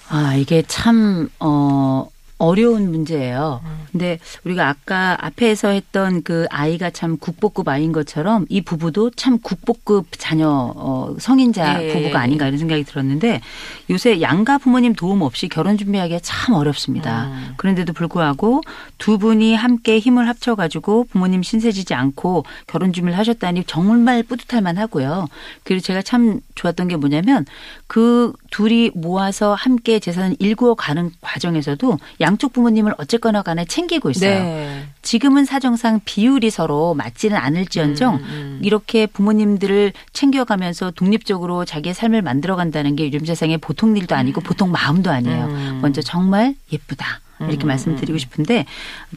아, 0.10 0.36
이게 0.36 0.64
참, 0.68 1.30
어, 1.40 2.08
어려운 2.46 2.92
문제예요. 2.92 3.62
음. 3.64 3.86
근데 3.92 4.20
우리가 4.44 4.68
아까 4.68 5.18
앞에서 5.22 5.70
했던 5.70 6.22
그 6.24 6.46
아이가 6.50 6.90
참 6.90 7.18
국보급 7.18 7.68
아이인 7.68 7.92
것처럼 7.92 8.46
이 8.50 8.62
부부도 8.62 9.12
참 9.12 9.40
국보급 9.40 10.08
자녀, 10.12 10.50
어, 10.50 11.16
성인자 11.18 11.84
예. 11.84 11.94
부부가 11.94 12.20
아닌가 12.20 12.48
이런 12.48 12.58
생각이 12.58 12.84
들었는데 12.84 13.42
요새 13.90 14.22
양가 14.22 14.58
부모님 14.58 14.94
도움 14.94 15.22
없이 15.22 15.48
결혼 15.48 15.78
준비하기가 15.78 16.20
참 16.22 16.56
어렵습니다. 16.56 17.28
음. 17.28 17.54
그런데도 17.58 17.94
불구하고 17.94 18.62
두 18.98 19.18
분이 19.18 19.56
함께 19.56 20.00
힘을 20.00 20.28
합쳐가지고 20.28 21.06
부모님 21.12 21.42
신세지지 21.42 21.94
않고 21.94 22.44
결혼 22.68 22.92
준비를 22.92 23.18
하셨다니 23.18 23.64
정말 23.66 24.24
뿌듯할 24.24 24.62
만하고요. 24.62 25.28
그리고 25.64 25.82
제가 25.82 26.02
참 26.02 26.42
좋았던 26.56 26.90
게 26.90 26.96
뭐냐면 26.98 27.46
그 27.88 28.34
둘이 28.56 28.90
모아서 28.94 29.54
함께 29.54 30.00
재산을 30.00 30.38
일구어 30.40 30.76
가는 30.76 31.12
과정에서도 31.20 31.98
양쪽 32.22 32.54
부모님을 32.54 32.96
어쨌거나 32.98 33.42
간에 33.42 33.66
챙기고 33.66 34.10
있어요. 34.12 34.42
네. 34.42 34.86
지금은 35.02 35.44
사정상 35.44 36.00
비율이 36.06 36.50
서로 36.52 36.94
맞지는 36.94 37.36
않을지언정 37.36 38.16
음, 38.16 38.24
음. 38.24 38.60
이렇게 38.64 39.08
부모님들을 39.08 39.92
챙겨가면서 40.14 40.92
독립적으로 40.92 41.66
자기의 41.66 41.94
삶을 41.94 42.22
만들어간다는 42.22 42.96
게 42.96 43.08
요즘 43.08 43.26
세상에 43.26 43.58
보통 43.58 43.98
일도 43.98 44.16
아니고 44.16 44.40
보통 44.40 44.72
마음도 44.72 45.12
아니에요. 45.12 45.48
음. 45.48 45.80
먼저 45.82 46.02
정말 46.02 46.56
예쁘다. 46.72 47.20
이렇게 47.42 47.66
음, 47.66 47.68
말씀드리고 47.68 48.18
싶은데 48.18 48.66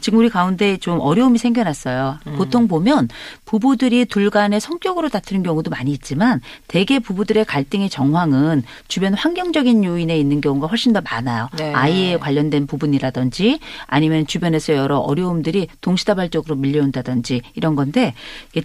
지금 0.01 0.19
우리 0.19 0.29
가운데 0.29 0.77
좀 0.77 0.99
어려움이 0.99 1.37
생겨났어요. 1.37 2.19
음. 2.27 2.35
보통 2.35 2.67
보면 2.67 3.09
부부들이 3.45 4.05
둘 4.05 4.29
간에 4.29 4.59
성격으로 4.59 5.09
다투는 5.09 5.43
경우도 5.43 5.69
많이 5.69 5.91
있지만 5.91 6.41
대개 6.67 6.99
부부들의 6.99 7.45
갈등의 7.45 7.89
정황은 7.89 8.63
주변 8.87 9.13
환경적인 9.13 9.83
요인에 9.83 10.17
있는 10.17 10.41
경우가 10.41 10.67
훨씬 10.67 10.93
더 10.93 11.01
많아요. 11.01 11.49
네. 11.57 11.73
아이에 11.73 12.17
관련된 12.17 12.67
부분이라든지 12.67 13.59
아니면 13.87 14.27
주변에서 14.27 14.73
여러 14.73 14.97
어려움들이 14.97 15.67
동시다발적으로 15.81 16.55
밀려온다든지 16.55 17.41
이런 17.55 17.75
건데 17.75 18.13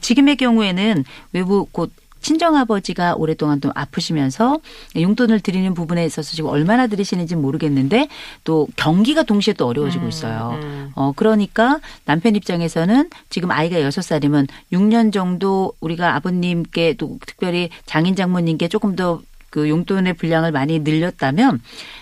지금의 0.01 0.37
경우에는 0.37 1.05
외부 1.33 1.67
곧 1.71 1.93
친정아버지가 2.25 3.15
오랫동안 3.17 3.61
좀 3.61 3.71
아프시면서 3.75 4.59
용돈을 4.97 5.41
드리는 5.41 5.73
부분에 5.75 6.05
있어서 6.07 6.35
지금 6.35 6.51
얼마나 6.51 6.87
드리시는지 6.87 7.37
모르겠는데 7.37 8.09
또 8.45 8.67
경기가 8.77 9.23
동시에 9.23 9.55
또 9.55 9.67
어려워지고 9.67 10.09
있어요. 10.09 10.59
음. 10.63 10.91
어, 10.95 11.13
그러니까 11.15 11.79
남편 12.05 12.35
입장에서는 12.35 13.11
지금 13.29 13.51
아이가 13.51 13.81
여섯 13.83 14.03
살이면 14.03 14.49
6년 14.73 15.13
정도 15.13 15.75
우리가 15.81 16.17
아버님께 16.17 16.95
또 16.95 17.19
특별히 17.27 17.69
장인 17.85 18.17
장모님께 18.17 18.69
조금 18.69 18.97
더 18.97 19.21
그 19.55 19.69
용돈의 19.69 20.15
분량을 20.15 20.51
많이 20.51 20.81
늘렸다면 20.81 21.61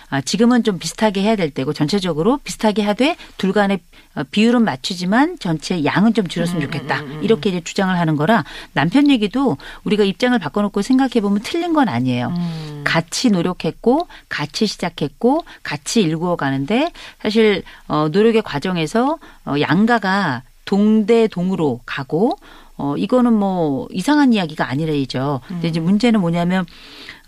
아, 0.09 0.21
지금은 0.21 0.63
좀 0.63 0.79
비슷하게 0.79 1.21
해야 1.21 1.35
될 1.35 1.51
때고 1.51 1.71
전체적으로 1.71 2.39
비슷하게 2.43 2.81
하되 2.81 3.15
둘 3.37 3.53
간의 3.53 3.79
어, 4.15 4.23
비율은 4.23 4.63
맞추지만 4.63 5.37
전체 5.37 5.83
양은 5.83 6.15
좀 6.15 6.27
줄였으면 6.27 6.63
좋겠다. 6.63 7.03
이렇게 7.21 7.51
이제 7.51 7.61
주장을 7.61 7.95
하는 7.95 8.15
거라 8.15 8.43
남편 8.73 9.07
얘기도 9.07 9.57
우리가 9.83 10.03
입장을 10.03 10.37
바꿔놓고 10.39 10.81
생각해 10.81 11.21
보면 11.21 11.41
틀린 11.43 11.73
건 11.73 11.89
아니에요. 11.89 12.33
음. 12.35 12.81
같이 12.83 13.29
노력했고 13.29 14.07
같이 14.29 14.65
시작했고 14.65 15.45
같이 15.61 16.01
일구어 16.01 16.35
가는데 16.35 16.91
사실 17.21 17.61
어 17.87 18.07
노력의 18.11 18.41
과정에서 18.41 19.19
어 19.45 19.55
양가가 19.59 20.41
동대동으로 20.65 21.81
가고 21.85 22.39
어 22.77 22.97
이거는 22.97 23.33
뭐 23.33 23.87
이상한 23.91 24.33
이야기가 24.33 24.67
아니래이죠. 24.67 25.41
근데 25.47 25.67
이제 25.67 25.79
문제는 25.79 26.19
뭐냐면 26.19 26.65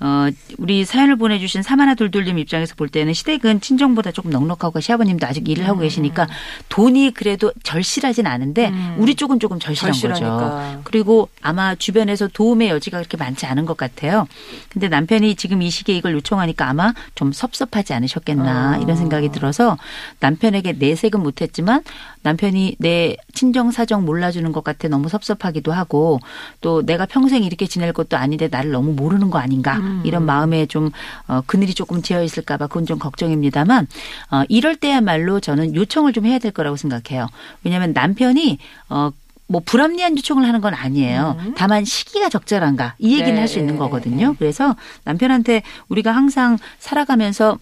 어, 0.01 0.27
우리 0.57 0.83
사연을 0.83 1.15
보내주신 1.15 1.61
사마나 1.61 1.95
돌돌님 1.95 2.37
입장에서 2.37 2.75
볼 2.75 2.89
때는 2.89 3.13
시댁은 3.13 3.61
친정보다 3.61 4.11
조금 4.11 4.29
넉넉하고 4.31 4.81
시아버님도 4.81 5.25
아직 5.25 5.47
일을 5.47 5.67
하고 5.67 5.79
계시니까 5.79 6.27
돈이 6.67 7.11
그래도 7.11 7.53
절실하진 7.63 8.27
않은데 8.27 8.69
음. 8.69 8.95
우리 8.99 9.15
쪽은 9.15 9.39
조금 9.39 9.57
절실한 9.59 9.93
절실하니까. 9.93 10.37
거죠. 10.37 10.81
그리고 10.83 11.29
아마 11.41 11.75
주변에서 11.75 12.27
도움의 12.27 12.69
여지가 12.69 12.97
그렇게 12.97 13.15
많지 13.15 13.45
않은 13.45 13.65
것 13.65 13.77
같아요. 13.77 14.27
근데 14.69 14.89
남편이 14.89 15.35
지금 15.35 15.61
이 15.61 15.69
시기에 15.69 15.95
이걸 15.95 16.13
요청하니까 16.13 16.67
아마 16.67 16.93
좀 17.15 17.31
섭섭하지 17.31 17.93
않으셨겠나 17.93 18.73
아. 18.73 18.77
이런 18.77 18.97
생각이 18.97 19.29
들어서 19.29 19.77
남편에게 20.19 20.73
내색은 20.73 21.21
못했지만 21.21 21.83
남편이 22.25 22.77
내 22.79 23.17
친정 23.33 23.69
사정 23.69 24.03
몰라주는 24.03 24.51
것 24.51 24.63
같아 24.63 24.87
너무 24.87 25.09
섭섭하기도 25.09 25.71
하고 25.71 26.19
또 26.59 26.83
내가 26.83 27.05
평생 27.05 27.43
이렇게 27.43 27.67
지낼 27.67 27.93
것도 27.93 28.17
아닌데 28.17 28.47
나를 28.49 28.71
너무 28.71 28.93
모르는 28.93 29.29
거 29.29 29.37
아닌가 29.37 29.77
음. 29.77 30.01
이런 30.03 30.25
마음에 30.25 30.65
좀 30.65 30.89
어, 31.27 31.41
그늘이 31.45 31.75
조금 31.75 32.01
지어 32.01 32.23
있을까봐 32.23 32.65
그건 32.67 32.87
좀 32.87 32.97
걱정입니다만 32.97 33.87
어, 34.31 34.43
이럴 34.49 34.75
때야말로 34.75 35.39
저는 35.39 35.75
요청을 35.75 36.13
좀 36.13 36.25
해야 36.25 36.39
될 36.39 36.51
거라고 36.51 36.77
생각해요. 36.77 37.27
왜냐하면 37.63 37.93
남편이 37.93 38.57
어, 38.89 39.11
뭐 39.47 39.61
불합리한 39.63 40.17
요청을 40.17 40.47
하는 40.47 40.59
건 40.59 40.73
아니에요. 40.73 41.37
다만 41.55 41.85
시기가 41.85 42.29
적절한가 42.29 42.95
이 42.97 43.13
얘기는 43.13 43.35
네. 43.35 43.39
할수 43.39 43.59
있는 43.59 43.77
거거든요. 43.77 44.35
그래서 44.39 44.75
남편한테 45.03 45.61
우리가 45.87 46.11
항상 46.11 46.57
살아가면서 46.79 47.59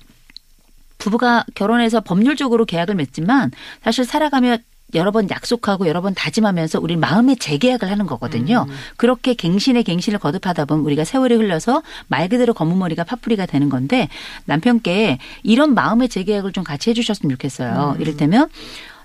부부가 0.98 1.46
결혼해서 1.56 2.02
법률적으로 2.02 2.66
계약을 2.66 2.96
맺지만 2.96 3.52
사실 3.84 4.06
살아가며 4.06 4.58
여러 4.96 5.12
번 5.12 5.30
약속하고 5.30 5.88
여러 5.88 6.02
번 6.02 6.14
다짐하면서 6.14 6.80
우리 6.80 6.96
마음의 6.96 7.38
재계약을 7.38 7.90
하는 7.90 8.06
거거든요. 8.06 8.68
그렇게 8.96 9.34
갱신의 9.34 9.84
갱신을 9.84 10.20
거듭하다 10.20 10.66
보면 10.66 10.86
우리가 10.86 11.04
세월이 11.04 11.34
흘러서 11.36 11.82
말 12.08 12.30
그대로 12.30 12.54
검은 12.54 12.78
머리가 12.78 13.04
파뿌리가 13.04 13.48
되는 13.48 13.70
건데 13.70 14.08
남편께 14.46 15.18
이런 15.42 15.74
마음의 15.74 16.10
재계약을 16.10 16.52
좀 16.52 16.64
같이 16.64 16.92
해주셨으면 16.92 17.32
좋겠어요. 17.32 17.98
이를테면 18.00 18.50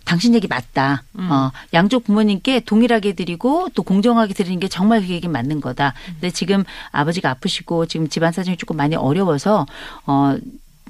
당신 0.05 0.35
얘기 0.35 0.47
맞다. 0.47 1.03
어, 1.15 1.51
양쪽 1.75 2.05
부모님께 2.05 2.61
동일하게 2.61 3.13
드리고 3.13 3.69
또 3.75 3.83
공정하게 3.83 4.33
드리는 4.33 4.59
게 4.59 4.67
정말 4.67 5.01
그 5.03 5.09
얘기 5.09 5.29
맞는 5.29 5.61
거다. 5.61 5.93
근데 6.15 6.31
지금 6.31 6.65
아버지가 6.93 7.31
아프시고 7.31 7.87
지금 7.87 8.09
집안 8.09 8.33
사정이 8.33 8.57
조금 8.57 8.77
많이 8.77 8.97
어려워서 8.97 9.67
어 10.07 10.37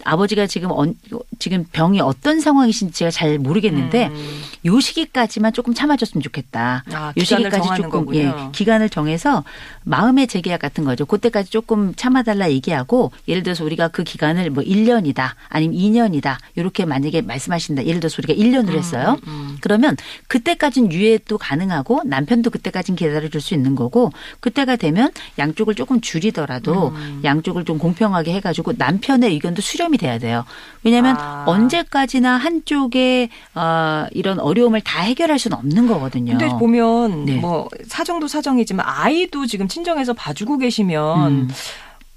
아버지가 0.04 0.46
지금 0.46 0.70
언, 0.72 0.94
지금 1.38 1.64
병이 1.72 2.00
어떤 2.00 2.40
상황이신지 2.40 2.94
제가 2.94 3.10
잘 3.10 3.38
모르겠는데 3.38 4.08
음. 4.08 4.42
요 4.64 4.80
시기까지만 4.80 5.52
조금 5.52 5.74
참아줬으면 5.74 6.22
좋겠다. 6.22 6.84
아, 6.92 7.12
요 7.16 7.24
시기까지 7.24 7.68
조금 7.76 7.90
거군요. 7.90 8.18
예, 8.18 8.32
기간을 8.52 8.88
정해서 8.88 9.44
마음의 9.84 10.26
재계약 10.26 10.60
같은 10.60 10.84
거죠. 10.84 11.06
그때까지 11.06 11.50
조금 11.50 11.94
참아달라 11.94 12.50
얘기하고 12.50 13.12
예를 13.26 13.42
들어서 13.42 13.64
우리가 13.64 13.88
그 13.88 14.04
기간을 14.04 14.50
뭐 14.50 14.62
1년이다 14.64 15.32
아니면 15.48 15.76
2년이다 15.76 16.36
이렇게 16.56 16.84
만약에 16.84 17.22
말씀하신다. 17.22 17.86
예를 17.86 18.00
들어서 18.00 18.16
우리가 18.22 18.34
1년을 18.34 18.76
했어요. 18.76 19.18
그러면 19.60 19.96
그때까지는 20.26 20.92
유예도 20.92 21.38
가능하고 21.38 22.02
남편도 22.04 22.50
그때까지는 22.50 22.96
기다려줄 22.96 23.40
수 23.40 23.54
있는 23.54 23.74
거고 23.74 24.12
그때가 24.40 24.76
되면 24.76 25.10
양쪽을 25.38 25.74
조금 25.74 26.00
줄이더라도 26.00 26.88
음. 26.88 27.20
양쪽을 27.24 27.64
좀 27.64 27.78
공평하게 27.78 28.32
해가지고 28.34 28.74
남편의 28.76 29.30
의견도 29.32 29.62
수렴 29.62 29.87
이 29.94 29.98
돼야 29.98 30.18
돼요. 30.18 30.44
왜냐하면 30.82 31.16
아. 31.18 31.44
언제까지나 31.46 32.36
한쪽의 32.36 33.28
어, 33.54 34.06
이런 34.12 34.40
어려움을 34.40 34.80
다 34.80 35.02
해결할 35.02 35.38
수는 35.38 35.56
없는 35.56 35.86
거거든요. 35.86 36.36
근데 36.36 36.48
보면 36.58 37.24
네. 37.24 37.36
뭐 37.36 37.68
사정도 37.86 38.28
사정이지만 38.28 38.84
아이도 38.86 39.46
지금 39.46 39.68
친정에서 39.68 40.12
봐주고 40.12 40.58
계시면 40.58 41.32
음. 41.32 41.48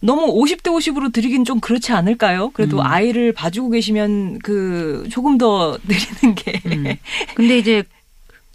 너무 0.01 0.33
50대 0.33 0.63
50으로 0.63 1.13
드리긴 1.13 1.45
좀 1.45 1.59
그렇지 1.59 1.93
않을까요? 1.93 2.49
그래도 2.51 2.77
음. 2.79 2.85
아이를 2.85 3.33
봐주고 3.33 3.69
계시면 3.69 4.39
그 4.39 5.07
조금 5.11 5.37
더 5.37 5.77
드리는 5.87 6.35
게 6.35 6.61
음. 6.65 6.95
근데 7.35 7.57
이제 7.57 7.83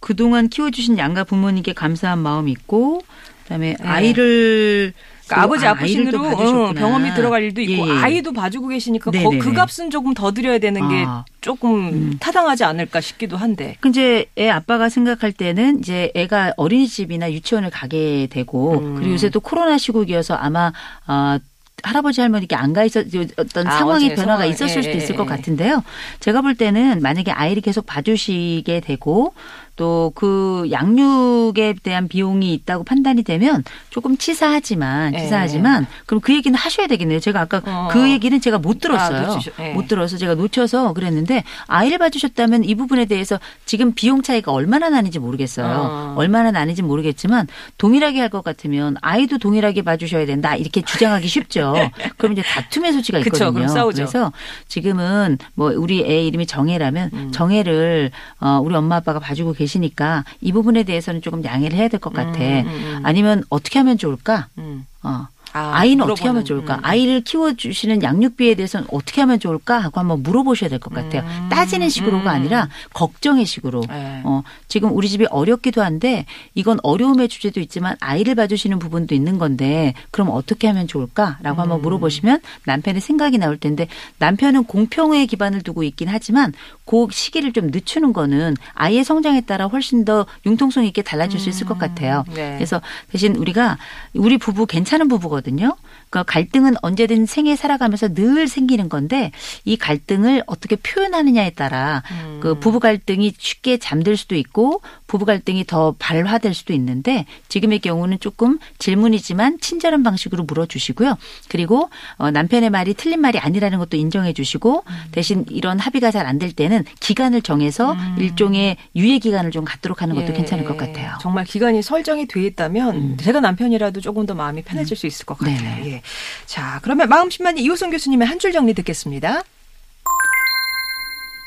그동안 0.01 0.49
키워주신 0.49 0.99
양가 0.99 1.25
부모님께 1.25 1.73
감사한 1.73 2.19
마음이 2.19 2.51
있고 2.53 3.03
그다음에 3.45 3.77
네. 3.81 3.89
아이를 3.89 4.93
그러니까 5.27 5.43
아버지 5.43 5.67
아, 5.67 5.71
아프신 5.73 5.99
아이를 6.01 6.13
또 6.13 6.19
으로 6.25 6.31
봐주셨구나. 6.37 6.73
병원비 6.75 7.15
들어갈 7.15 7.43
일도 7.43 7.61
있고 7.63 7.89
예, 7.89 7.91
예. 7.91 7.99
아이도 8.03 8.33
봐주고 8.33 8.69
계시니까 8.69 9.11
거-. 9.11 9.31
그 9.39 9.53
값은 9.53 9.91
조금 9.91 10.15
더 10.15 10.33
드려야 10.33 10.59
되는 10.59 10.89
게 10.89 11.05
아. 11.07 11.25
조금 11.41 11.89
음. 11.89 12.17
타당하지 12.21 12.65
않을까 12.65 13.01
싶기도 13.01 13.37
한데. 13.37 13.77
그 13.81 13.89
이제 13.89 14.27
애 14.39 14.49
아빠가 14.49 14.89
생각할 14.89 15.33
때는 15.33 15.81
이제 15.81 16.11
애가 16.15 16.55
어린이집이나 16.57 17.33
유치원을 17.33 17.71
가게 17.71 18.29
되고 18.31 18.79
음. 18.79 18.95
그리고 18.97 19.13
요새 19.13 19.29
또 19.31 19.41
코로나 19.41 19.79
시국이어서 19.79 20.35
아마 20.35 20.73
어 21.07 21.39
할아버지 21.83 22.21
할머니께 22.21 22.57
안 22.57 22.73
가 22.73 22.85
있었 22.85 23.07
어떤 23.37 23.67
아, 23.69 23.85
어제 23.85 24.09
변화가 24.15 24.39
상황. 24.39 24.49
있었을 24.49 24.79
예, 24.79 24.83
수도 24.83 24.95
예, 24.95 24.97
있을 24.97 25.15
예. 25.15 25.17
것 25.19 25.25
같은데요. 25.27 25.85
제가 26.21 26.41
볼 26.41 26.55
때는 26.55 27.01
만약에 27.03 27.31
아이를 27.31 27.63
계속 27.63 27.85
봐주시게 27.87 28.81
되고 28.81 29.35
또 29.77 30.13
그 30.15 30.69
양육에 30.71 31.75
대한 31.83 32.09
비용이 32.09 32.53
있다고 32.55 32.85
판단이 32.85 33.23
되면 33.23 33.63
조금 33.91 34.17
치사하지만 34.17 35.15
예. 35.15 35.19
치사하지만 35.21 35.87
그럼 36.07 36.21
그 36.21 36.33
얘기는 36.35 36.57
하셔야 36.57 36.87
되겠네요. 36.87 37.21
제가 37.21 37.41
아까 37.43 37.61
어. 37.67 37.89
그 37.91 38.11
얘기는 38.11 38.41
제가 38.41 38.59
못 38.59 38.81
들었어요. 38.81 39.19
아, 39.33 39.37
놓치셔- 39.37 39.53
예. 39.61 39.73
못 39.75 39.87
들어서 39.89 40.17
제가 40.17 40.35
놓쳐서 40.35 40.93
그랬는데 40.95 41.45
아이를 41.67 41.99
봐주셨다면 41.99 42.65
이 42.65 42.75
부분에 42.75 43.05
대해서 43.05 43.39
지금 43.67 43.93
비용 43.93 44.23
차이가 44.23 44.53
얼마나 44.53 44.89
나는지 44.89 45.19
모르겠어요. 45.19 45.67
어. 45.67 46.15
얼마나 46.17 46.51
나는지 46.51 46.83
모르겠지만 46.83 47.47
동일하게 47.79 48.21
할 48.21 48.27
것 48.31 48.43
같으면 48.43 48.97
아이도 49.03 49.39
동일하게 49.39 49.83
봐주셔야 49.83 50.27
된다 50.27 50.57
이렇게 50.57 50.83
주장하기 50.83 51.29
쉽죠. 51.29 51.75
그럼 52.19 52.33
이제 52.33 52.43
다툼의 52.43 52.93
소지가 52.93 53.19
그쵸, 53.21 53.31
있거든요. 53.37 53.53
그럼 53.53 53.69
싸우죠. 53.69 53.97
그래서 54.03 54.33
지금은 54.69 55.39
뭐 55.55 55.73
우리 55.77 56.03
애 56.05 56.25
이름이 56.27 56.47
정혜라면 56.47 57.11
음. 57.13 57.31
정혜를 57.33 58.11
어, 58.41 58.61
우리 58.63 58.75
엄마 58.75 58.97
아빠가 58.97 59.19
봐주고 59.21 59.53
계시 59.53 59.66
니까 59.75 60.25
이 60.41 60.53
부분에 60.53 60.83
대해서는 60.85 61.23
조금 61.23 61.45
양해를 61.45 61.77
해야 61.79 61.89
될 61.89 62.01
것 62.01 62.13
같아. 62.13 62.39
음, 62.39 62.67
음, 62.67 62.67
음. 62.69 63.01
아니면 63.05 63.43
어떻게 63.49 63.79
하면 63.79 63.97
좋을까? 63.99 64.49
음. 64.59 64.87
어. 65.03 65.27
아, 65.53 65.71
아이는 65.75 66.05
어떻게 66.05 66.27
하면 66.29 66.45
좋을까? 66.45 66.75
음. 66.75 66.81
아이를 66.83 67.23
키워주시는 67.23 68.03
양육비에 68.03 68.57
대해서는 68.57 68.89
어떻게 68.93 69.23
하면 69.23 69.41
좋을까? 69.41 69.79
하고 69.79 70.01
한번 70.01 70.23
물어보셔야 70.23 70.69
될 70.69 70.79
것 70.81 70.93
같아요. 70.93 71.23
음. 71.23 71.49
따지는 71.49 71.89
식으로가 71.89 72.25
음. 72.25 72.29
아니라 72.29 72.69
걱정의 72.93 73.47
식으로. 73.47 73.81
네. 73.89 74.21
어, 74.25 74.43
지금 74.69 74.95
우리 74.95 75.09
집이 75.09 75.27
어렵기도 75.31 75.83
한데 75.83 76.27
이건 76.55 76.79
어려움의 76.83 77.29
주제도 77.29 77.61
있지만 77.61 77.97
아이를 78.01 78.35
봐주시는 78.35 78.79
부분도 78.79 79.15
있는 79.15 79.39
건데 79.39 79.95
그럼 80.11 80.29
어떻게 80.31 80.67
하면 80.67 80.87
좋을까 80.89 81.39
라고 81.41 81.63
한번 81.63 81.79
음. 81.79 81.83
물어보시면 81.83 82.41
남편의 82.67 83.01
생각이 83.01 83.39
나올 83.39 83.57
텐데 83.57 83.89
남편은 84.19 84.65
공평에 84.65 85.25
기반을 85.25 85.63
두고 85.63 85.85
있긴 85.85 86.09
하지만 86.09 86.53
그 86.87 87.07
시기를 87.11 87.53
좀 87.53 87.67
늦추는 87.67 88.13
거는 88.13 88.57
아이의 88.75 89.05
성장에 89.05 89.43
따라 89.43 89.67
훨씬 89.67 90.05
더 90.05 90.25
융통성 90.47 90.85
있게 90.87 91.03
달라질 91.03 91.39
수 91.39 91.51
있을 91.51 91.67
것 91.67 91.79
같아요. 91.79 92.25
네. 92.35 92.55
그래서 92.55 92.81
대신 93.11 93.35
우리가 93.37 93.77
우리 94.15 94.39
부부 94.39 94.67
괜찮은 94.67 95.09
부부거든요. 95.09 95.77
그러니까 96.17 96.33
갈등은 96.33 96.75
언제든 96.83 97.27
생애 97.27 97.57
살아가면서 97.57 98.15
늘 98.15 98.49
생기는 98.49 98.89
건데 98.89 99.33
이 99.65 99.77
갈등을 99.77 100.43
어떻게 100.47 100.77
표현하느냐에 100.77 101.51
따라 101.51 102.03
음. 102.11 102.41
그 102.41 102.59
부부 102.59 102.81
갈등이 102.81 103.35
쉽게 103.37 103.79
잠들 103.79 104.17
수도 104.17 104.35
있고 104.37 104.81
부부 105.07 105.25
갈등이 105.25 105.65
더 105.67 105.95
발화될 105.99 106.55
수도 106.55 106.73
있는데 106.73 107.27
지금의 107.49 107.81
경우는 107.81 108.21
조금 108.21 108.59
질문이지만 108.79 109.59
친절한 109.61 110.03
방식으로 110.03 110.45
물어주시고요. 110.45 111.17
그리고 111.49 111.91
어, 112.17 112.31
남편의 112.31 112.71
말이 112.71 112.95
틀린 112.95 113.21
말이 113.21 113.39
아니라는 113.39 113.79
것도 113.79 113.97
인정해 113.97 114.33
주시고 114.33 114.85
대신 115.13 115.45
이런 115.51 115.79
합의가 115.79 116.11
잘 116.11 116.27
안 116.27 116.37
될 116.39 116.53
때는 116.53 116.85
기간을 117.01 117.43
정해서 117.43 117.97
일종의 118.19 118.77
유예 118.95 119.19
기간을 119.19 119.51
좀 119.51 119.65
갖도록 119.65 120.03
하는 120.03 120.15
것도 120.15 120.29
예, 120.29 120.33
괜찮을 120.33 120.65
것 120.65 120.77
같아요. 120.77 121.13
음. 121.13 121.19
정말 121.21 121.45
기간이 121.45 121.83
설정이 121.83 122.27
돼 122.27 122.43
있다면 122.45 123.17
제가 123.19 123.41
남편이라도 123.41 124.01
조금 124.01 124.27
더 124.27 124.35
마음이 124.35 124.63
편해질 124.63 124.97
수 124.97 125.07
있을 125.07 125.25
것 125.25 125.39
같아요. 125.39 125.57
네네. 125.57 125.87
예. 125.87 126.03
자, 126.47 126.81
그러면 126.83 127.09
마음심만이 127.09 127.61
이호선 127.63 127.91
교수님의 127.91 128.27
한 128.29 128.39
줄 128.39 128.53
정리 128.53 128.75
듣겠습니다. 128.75 129.43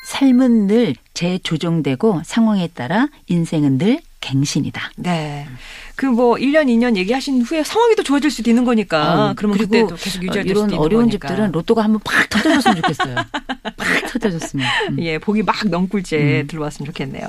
삶은 0.06 0.68
늘 0.68 0.96
재조정되고 1.14 2.24
상황에 2.26 2.68
따라 2.68 3.08
인생은 3.28 3.78
늘 3.78 4.00
갱신이다. 4.22 4.92
네. 4.98 5.48
그 5.96 6.06
뭐 6.08 6.36
1년, 6.36 6.66
2년 6.68 6.96
얘기하신 6.96 7.42
후에 7.42 7.64
상황이 7.64 7.96
또 7.96 8.04
좋아질 8.04 8.32
수도 8.32 8.50
있는 8.50 8.64
거니까. 8.66 9.30
어, 9.30 9.34
그러면 9.36 9.58
그리고 9.58 9.72
그때도 9.72 9.96
계속 9.96 10.24
유지가 10.24 10.34
될 10.34 10.44
수도 10.44 10.50
이런 10.50 10.70
있는 10.70 10.80
어려운 10.80 11.04
거니까. 11.06 11.28
집들은 11.28 11.52
로또가 11.52 11.84
한번 11.84 12.02
팍 12.04 12.30
터져줬으면 12.30 12.76
좋겠어요. 12.78 13.16
팍 13.78 14.12
터져줬으면. 14.12 14.68
음. 14.92 14.98
예, 15.00 15.18
복이 15.18 15.44
막 15.44 15.56
넝굴째 15.68 16.46
들어왔으면 16.48 16.88
좋겠네요. 16.88 17.28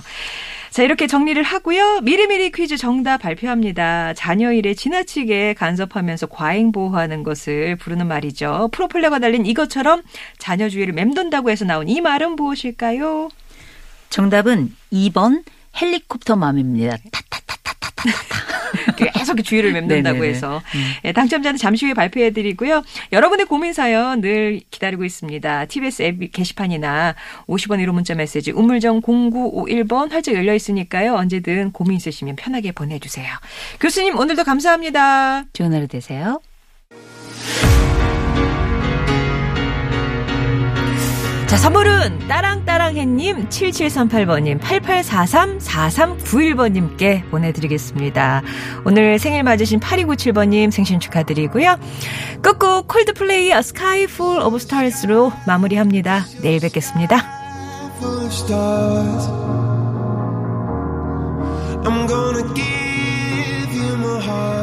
자, 0.70 0.84
이렇게 0.84 1.08
정리를 1.08 1.42
하고요. 1.42 2.00
미리미리 2.02 2.52
퀴즈 2.52 2.76
정답 2.76 3.18
발표합니다. 3.18 4.14
자녀 4.14 4.52
일에 4.52 4.72
지나치게 4.74 5.54
간섭하면서 5.54 6.26
과잉 6.28 6.70
보호하는 6.70 7.24
것을 7.24 7.74
부르는 7.74 8.06
말이죠. 8.06 8.68
프로펠러가 8.70 9.18
달린 9.18 9.46
이것처럼 9.46 10.02
자녀 10.38 10.68
주위를 10.68 10.94
맴돈다고 10.94 11.50
해서 11.50 11.64
나온 11.64 11.88
이 11.88 12.00
말은 12.00 12.36
무엇일까요? 12.36 13.30
정답은 14.10 14.74
2번 14.92 15.42
헬리콥터 15.80 16.36
맘입니다. 16.36 16.96
타타타타타타타. 17.12 18.50
계속 18.96 19.42
주위를 19.42 19.72
맴돈다고. 19.72 20.24
해서 20.24 20.62
예, 21.04 21.12
당첨자는 21.12 21.58
잠시 21.58 21.86
후에 21.86 21.94
발표해드리고요. 21.94 22.82
여러분의 23.12 23.46
고민 23.46 23.72
사연 23.72 24.20
늘 24.20 24.60
기다리고 24.70 25.04
있습니다. 25.04 25.66
TBS 25.66 26.02
앱 26.02 26.32
게시판이나 26.32 27.14
50원 27.46 27.84
1호 27.84 27.92
문자 27.92 28.14
메시지 28.14 28.52
우물정 28.52 29.00
0951번 29.02 30.10
활짝 30.10 30.34
열려 30.34 30.54
있으니까요. 30.54 31.14
언제든 31.14 31.72
고민 31.72 31.96
있으시면 31.96 32.36
편하게 32.36 32.72
보내주세요. 32.72 33.26
교수님 33.80 34.16
오늘도 34.16 34.44
감사합니다. 34.44 35.44
좋은 35.52 35.72
하루 35.74 35.86
되세요. 35.88 36.40
자, 41.50 41.56
선물은 41.56 42.28
따랑따랑해님, 42.28 43.48
7738번님, 43.48 44.60
8843-4391번님께 44.60 47.28
보내드리겠습니다. 47.28 48.42
오늘 48.84 49.18
생일 49.18 49.42
맞으신 49.42 49.80
8297번님 49.80 50.70
생신 50.70 51.00
축하드리고요. 51.00 51.76
끝곡 52.40 52.86
콜드플레이의 52.86 53.50
A 53.50 53.58
Sky 53.58 54.04
Full 54.04 54.42
of 54.42 54.54
Stars로 54.54 55.32
마무리합니다. 55.44 56.24
내일 56.40 56.60
뵙겠습니다. 56.60 57.16
I'm 61.82 62.06
gonna 62.06 62.44
give 62.54 63.74
you 63.74 63.96
my 63.96 64.20
heart. 64.22 64.59